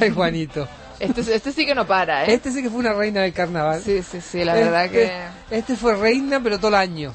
[0.01, 0.67] Ay, Juanito.
[1.03, 2.33] Este, este sí que no para, ¿eh?
[2.35, 3.83] Este sí que fue una reina del carnaval.
[3.85, 5.13] Sí, sí, sí, la verdad Este-
[5.49, 5.57] que...
[5.59, 7.13] Este fue reina, pero todo el año.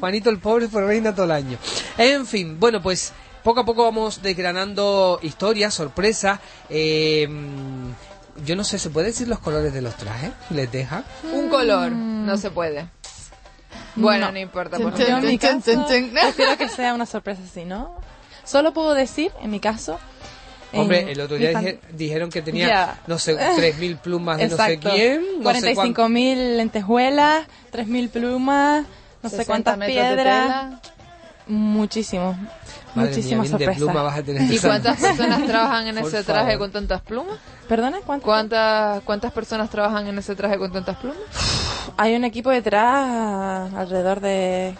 [0.00, 1.56] Juanito el pobre fue reina todo el año.
[1.96, 3.12] En fin, bueno, pues
[3.44, 6.40] poco a poco vamos desgranando historias, sorpresas.
[6.68, 7.28] eh,
[8.44, 10.32] yo no sé, ¿se puede decir los colores de los trajes?
[10.50, 11.04] ¿Les deja?
[11.32, 12.88] Un color, no se puede.
[13.94, 14.78] Bueno, no, importa.
[14.78, 17.94] Por Yo en mi caso prefiero que sea una sorpresa así, ¿no?
[18.44, 20.00] Solo puedo decir, en mi caso...
[20.80, 23.00] Hombre, en el otro día dije- dijeron que tenía, Ya.
[23.06, 24.90] no sé, 3.000 plumas de no sé Exacto.
[24.94, 25.20] quién.
[25.42, 26.02] No sé cuánto.
[26.02, 28.84] 45.000 lentejuelas, 3.000 plumas,
[29.22, 30.42] no sé 60 cuántas metros de piedras.
[30.46, 30.80] tela.
[31.46, 32.36] Muchísimo.
[32.94, 33.76] Madre Muchísimas mía, de sorpresas.
[33.76, 34.52] pluma vas a tener.
[34.52, 36.58] ¿Y cuántas personas trabajan en ese traje favor.
[36.58, 37.38] con tantas plumas?
[37.68, 37.98] ¿Perdona?
[38.04, 38.24] ¿Cuántas?
[38.24, 41.18] ¿Cuántas, ¿Cuántas personas trabajan en ese traje con tantas plumas?
[41.96, 44.74] Hay un equipo detrás alrededor de...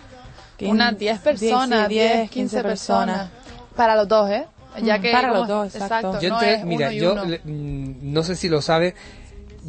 [0.61, 3.30] Unas 10 personas, 10, 15 personas.
[3.74, 4.47] Para los dos, ¿eh?
[4.81, 6.20] Ya Mm, que para los dos, exacto.
[6.20, 7.25] Yo no entré, es mira, uno y yo uno.
[7.27, 8.95] le- mm, no sé si lo sabe,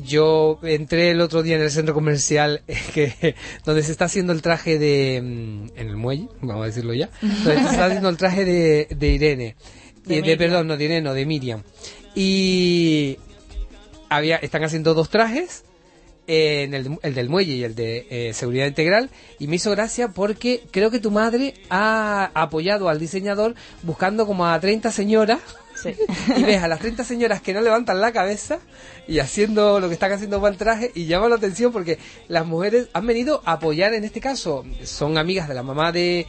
[0.04, 2.62] yo entré el otro día en el centro comercial
[2.94, 3.36] que
[3.66, 7.10] donde se está haciendo el traje de mm, en el muelle, vamos a decirlo ya,
[7.22, 9.56] donde se está haciendo el traje de, de Irene,
[10.06, 11.64] De y de, perdón, no de Irene, no, de Miriam.
[12.16, 13.18] Y
[14.10, 15.64] había están haciendo dos trajes
[16.28, 19.10] eh, en el, el del muelle y el de eh, seguridad integral
[19.40, 24.46] y me hizo gracia porque creo que tu madre ha apoyado al diseñador buscando como
[24.48, 25.40] a 30 señoras
[25.76, 25.90] Sí.
[26.38, 28.60] y ves a las 30 señoras que no levantan la cabeza
[29.08, 31.98] y haciendo lo que están haciendo para el traje y llama la atención porque
[32.28, 36.28] las mujeres han venido a apoyar en este caso, son amigas de la mamá de,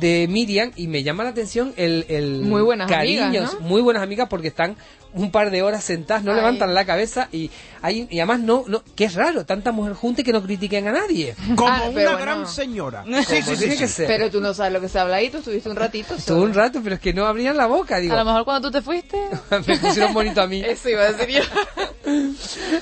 [0.00, 3.60] de Miriam y me llama la atención el, el Muy buenas cariño, amigas, ¿no?
[3.60, 4.76] muy buenas amigas porque están
[5.16, 6.36] un par de horas sentadas, no Ay.
[6.36, 7.50] levantan la cabeza y,
[7.82, 10.86] hay, y además no, no, que es raro, tanta mujer junta y que no critiquen
[10.88, 11.34] a nadie.
[11.56, 13.04] Como Ah, una gran señora.
[13.04, 13.78] Sí, sí, sí, tiene sí.
[13.78, 14.06] que ser.
[14.06, 16.14] Pero tú no sabes lo que se habla ahí, tú estuviste un ratito.
[16.14, 18.14] Estuvo un rato, pero es que no abrían la boca, digo.
[18.14, 19.16] A lo mejor cuando tú te fuiste...
[19.66, 20.62] me pusieron bonito a mí.
[20.62, 21.42] Eso iba a decir yo.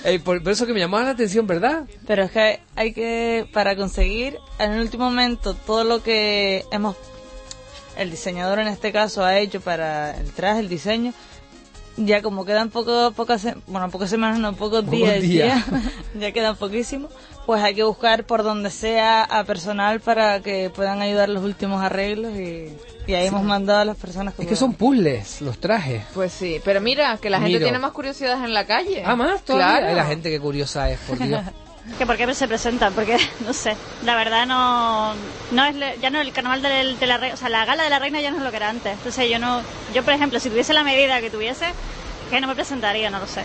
[0.05, 1.85] Eh, por, por eso que me llamaba la atención, ¿verdad?
[2.07, 6.95] Pero es que hay que, para conseguir en el último momento todo lo que hemos,
[7.97, 11.15] el diseñador en este caso ha hecho para el traje, el diseño,
[11.97, 15.65] ya como quedan poco, pocas, bueno, pocas semanas, no, pocos Pocos días, días.
[15.67, 15.83] ya,
[16.19, 17.09] ya quedan poquísimo,
[17.47, 21.83] pues hay que buscar por donde sea a personal para que puedan ayudar los últimos
[21.83, 22.73] arreglos y,
[23.07, 26.03] y ahí hemos mandado a las personas que Es que son puzzles los trajes.
[26.15, 27.67] Pues sí, pero mira, que la gente Miro.
[27.67, 29.03] tiene más curiosidades en la calle.
[29.05, 29.67] Ah, más todavía.
[29.69, 29.87] Claro.
[29.89, 31.43] Hay la gente que curiosa es, por Dios.
[31.99, 35.15] que por qué se presentan porque no sé la verdad no
[35.53, 37.91] no es ya no el carnaval del- de, la reina o sea la gala de
[37.91, 38.93] la reina ya no es lo que era antes.
[38.95, 39.63] Entonces yo no
[39.95, 41.67] yo por ejemplo si tuviese la medida que tuviese
[42.31, 43.45] que no me presentaría no lo sé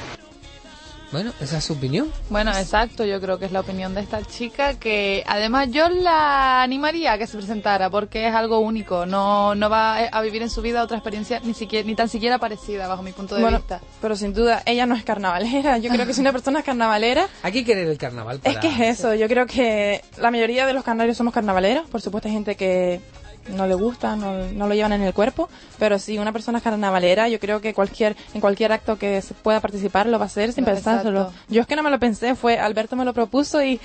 [1.12, 2.12] Bueno, esa es su opinión.
[2.30, 6.62] Bueno, exacto, yo creo que es la opinión de esta chica que además yo la
[6.62, 10.52] animaría a que se presentara porque es algo único, no, no va a vivir en
[10.52, 13.58] su vida otra experiencia ni siquiera ni tan siquiera parecida bajo mi punto de Bueno,
[13.58, 13.80] vista.
[14.02, 15.78] pero sin duda, ella no es carnavalera.
[15.80, 18.60] Yo creo que si una persona es carnavalera, Hay que querer el carnaval es para...
[18.60, 19.16] que es eso.
[19.16, 21.90] Yo creo que la mayoría de los canarios somos carnavaleros.
[21.90, 23.02] Por supuesto, hay gente que
[23.48, 25.50] no le gusta, no, no lo llevan en el cuerpo.
[25.80, 29.34] Pero si una persona es carnavalera, yo creo que cualquier en cualquier acto que se
[29.34, 31.22] pueda participar lo va a hacer sin No, pensárselo.
[31.22, 31.40] exacto.
[31.50, 33.80] Yo es que no me lo pensé, fue Alberto me lo propuso y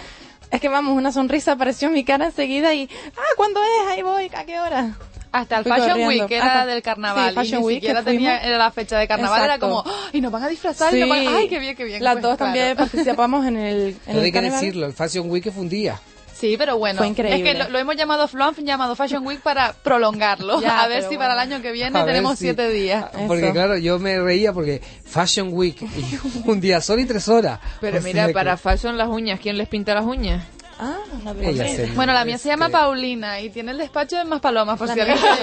[0.51, 3.89] es que vamos, una sonrisa apareció en mi cara enseguida y ah, ¿cuándo es?
[3.93, 4.95] Ahí voy, ¿a qué hora?
[5.33, 6.09] Hasta el Fui Fashion corriendo.
[6.11, 8.57] Week, que era Hasta- del carnaval, Sí, Fashion y ni Week, siquiera que tenía era
[8.59, 9.83] la fecha de carnaval, era Exacto.
[9.85, 10.95] como, ¡ay, nos van a disfrazar!
[10.95, 12.05] y nos van- ¡Ay, qué bien, qué bien!
[12.05, 12.53] Las Pues, dos claro.
[12.53, 14.61] también participamos en el, en Todo el hay que carnaval.
[14.61, 15.99] decirlo, el Fashion Week fue un día.
[16.45, 17.37] Sí, pero bueno, Fue increíble.
[17.39, 20.89] es que lo, lo hemos llamado, lo han llamado Fashion Week para prolongarlo, Ya, a
[20.89, 21.21] ver si bueno.
[21.21, 23.07] para el año que viene A tenemos si- siete días.
[23.27, 26.19] Porque claro, yo me reía porque Fashion Week y
[26.51, 27.61] un día solo y tres horas.
[27.81, 30.45] Pero O mira, que- para fashion las uñas, ¿quién les pinta las uñas?
[30.79, 30.97] Ah,
[31.41, 34.79] Ella se- Bueno, la mía se llama Paulina y tiene el despacho de más palomas,
[34.79, 35.35] por La si alguien la.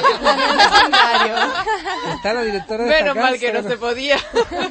[2.15, 4.17] Está la directora de Menos mal que no se podía.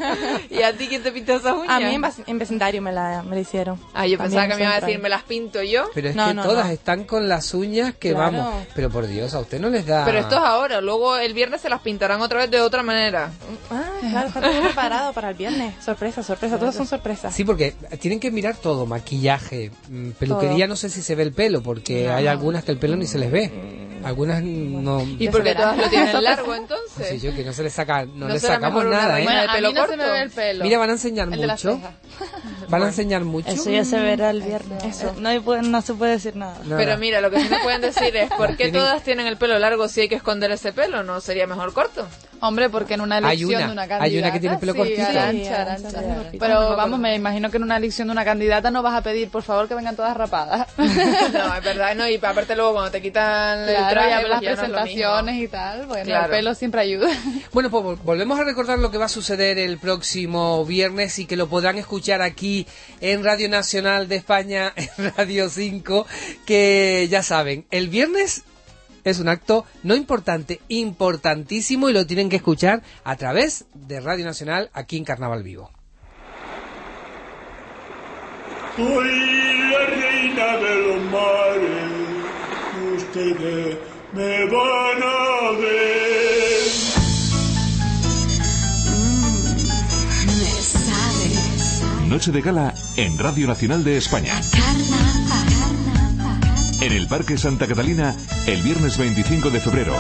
[0.51, 1.71] ¿Y a ti quién te pintó esas uñas?
[1.71, 3.79] A mí en, en vecindario me la, me la hicieron.
[3.95, 5.85] Ah, yo pensaba que me iba a decir, me las pinto yo.
[5.95, 6.73] Pero es No, que no, todas no.
[6.73, 8.37] están con las uñas que Claro.
[8.39, 8.67] vamos.
[8.75, 10.05] Pero por Dios, a usted no les da.
[10.05, 13.31] Pero esto es ahora, luego el viernes se las pintarán otra vez de otra manera.
[13.71, 15.75] Ah, claro, está todo preparado para el viernes.
[15.85, 17.35] Sorpresa, sorpresa, todas son sorpresas.
[17.35, 19.71] Sí, porque tienen que mirar todo, maquillaje,
[20.51, 22.15] peluquería, no sé si se ve el pelo, porque No.
[22.15, 23.79] hay algunas que el pelo ni se les ve.
[24.03, 25.03] Algunas no...
[25.19, 27.07] ¿Y por qué todas lo tienen largo entonces?
[27.07, 29.25] Sí, yo que no se les saca, no, ¿No les sacamos nada, ¿eh?
[29.25, 30.65] Bueno, a pelo mí no se me ve el pelo.
[30.65, 31.79] Mira, van a enseñar El mucho.
[32.71, 33.49] Van a enseñar mucho.
[33.49, 34.85] Eso ya se verá el viernes.
[34.85, 35.13] Eso.
[35.19, 36.57] No, hay- puede- no se puede decir nada.
[36.65, 36.77] Nada.
[36.79, 39.37] Pero mira, lo que sí me pueden decir es, ¿por qué Tienen- todas tienen el
[39.37, 41.03] pelo largo si hay que esconder ese pelo?
[41.03, 42.07] ¿No sería mejor corto?
[42.41, 44.19] Hombre, porque en una Hay elección una, de una hay candidata...
[44.27, 45.03] una que tiene pelo sí, cortito.
[45.07, 46.39] Sí, tiene cortito.
[46.45, 49.29] Pero vamos, me imagino que en una elección de una candidata no vas a pedir,
[49.29, 50.67] por favor, que vengan todas rapadas.
[51.33, 54.29] No, es verdad, no, y aparte luego cuando te quitan el Claro, traje, y pues
[54.31, 56.25] las no presentaciones y tal, bueno, Claro.
[56.27, 57.09] el pelo siempre ayuda.
[57.53, 61.27] Bueno, pues vol- volvemos a recordar lo que va a suceder el próximo viernes y
[61.27, 62.67] que lo podrán escuchar aquí
[63.01, 66.07] en Radio Nacional de España, en Radio 5,
[66.47, 68.43] que ya saben, el viernes
[69.05, 74.25] es un acto no importante, importantísimo y lo tienen que escuchar a través de Radio
[74.25, 75.71] Nacional aquí en Carnaval Vivo.
[78.77, 79.11] Soy
[79.71, 81.93] la reina de los mares,
[82.97, 83.79] ustedes
[84.13, 85.91] me van a ver.
[90.27, 91.83] Me sabes.
[92.07, 94.41] Noche de gala en Radio Nacional de España.
[96.81, 98.17] En el Parque Santa Catalina,
[98.47, 99.95] el viernes 25 de febrero.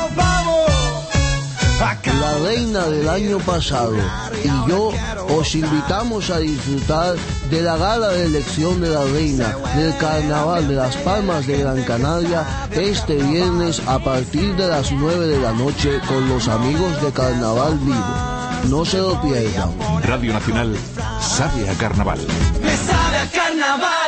[2.20, 3.96] La reina del año pasado
[4.44, 4.92] y yo
[5.28, 7.16] os invitamos a disfrutar
[7.50, 11.82] de la gala de elección de la reina del carnaval de las Palmas de Gran
[11.84, 17.10] Canaria este viernes a partir de las 9 de la noche con los amigos de
[17.12, 18.68] Carnaval Vivo.
[18.68, 19.70] No se lo pierdan.
[20.02, 20.76] Radio Nacional
[21.20, 22.20] sabe a carnaval.
[22.62, 23.99] Me sabe a carnaval.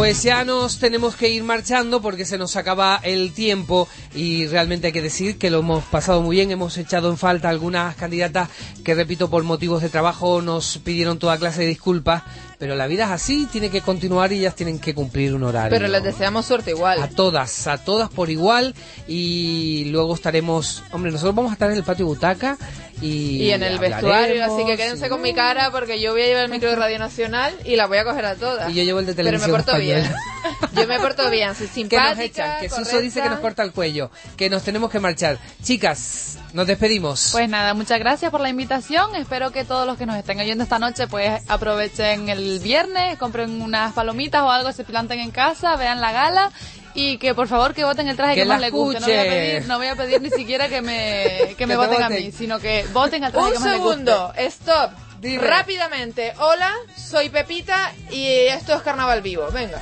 [0.00, 4.86] Pues ya nos tenemos que ir marchando porque se nos acaba el tiempo y realmente
[4.86, 8.48] hay que decir que lo hemos pasado muy bien, hemos echado en falta algunas candidatas
[8.82, 12.22] que, repito, por motivos de trabajo nos pidieron toda clase de disculpas,
[12.58, 15.68] pero la vida es así, tiene que continuar y ellas tienen que cumplir un horario.
[15.68, 17.02] Pero les deseamos suerte igual.
[17.02, 18.74] A todas, a todas por igual
[19.06, 22.56] y luego estaremos, hombre, nosotros vamos a estar en el patio butaca
[23.00, 26.26] y, Y en el vestuario, así que quédense con mi cara porque yo voy a
[26.26, 28.70] llevar el micro de Radio Nacional y la voy a coger a todas.
[28.70, 30.10] Y yo llevo el de Pero me televisión porto bien.
[30.74, 33.62] Yo me porto bien, soy que simpática, nos echan, que Suso dice que nos corta
[33.62, 35.38] el cuello, que nos tenemos que marchar.
[35.62, 37.30] Chicas, nos despedimos.
[37.32, 39.14] Pues nada, muchas gracias por la invitación.
[39.16, 43.60] Espero que todos los que nos estén oyendo esta noche pues aprovechen el viernes, compren
[43.60, 46.52] unas palomitas o algo, se planten en casa, vean la gala
[46.94, 49.00] y que por favor que voten el traje Que que, más les guste.
[49.00, 52.02] No voy, a pedir, no voy a pedir ni siquiera que me, que me voten
[52.02, 53.96] a mí, sino que voten al traje Un que más les guste.
[53.96, 54.90] segundo, stop.
[55.20, 55.42] Dime.
[55.44, 56.32] Rápidamente.
[56.38, 59.48] Hola, soy Pepita y esto es Carnaval Vivo.
[59.52, 59.78] Venga.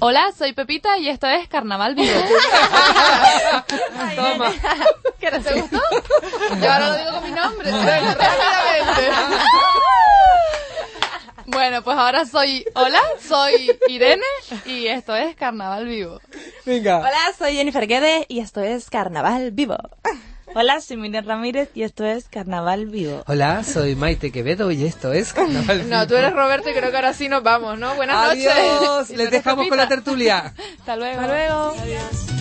[0.00, 2.12] Hola, soy Pepita y esto es Carnaval Vivo.
[4.16, 4.52] Toma.
[5.18, 5.38] ¿Qué era?
[5.38, 5.80] ¿Te gustó?
[6.60, 7.70] Yo ahora lo digo con mi nombre.
[7.70, 9.08] Rápidamente.
[11.46, 12.64] Bueno, pues ahora soy...
[12.74, 14.22] Hola, soy Irene
[14.66, 16.20] y esto es Carnaval Vivo.
[16.64, 16.98] Venga.
[16.98, 19.76] Hola, soy Jennifer Guedes y esto es Carnaval Vivo.
[20.54, 23.22] Hola, soy Miriam Ramírez y esto es Carnaval Vivo.
[23.26, 26.96] Hola, soy Maite Quevedo y esto es Carnaval No, tú eres Roberto y creo que
[26.96, 27.94] ahora sí nos vamos, ¿no?
[27.94, 28.54] Buenas Adiós.
[28.82, 29.10] noches.
[29.10, 30.54] Y Les dejamos con la tertulia.
[30.78, 31.20] Hasta luego.
[31.20, 31.74] Hasta luego.
[31.82, 32.32] Adiós.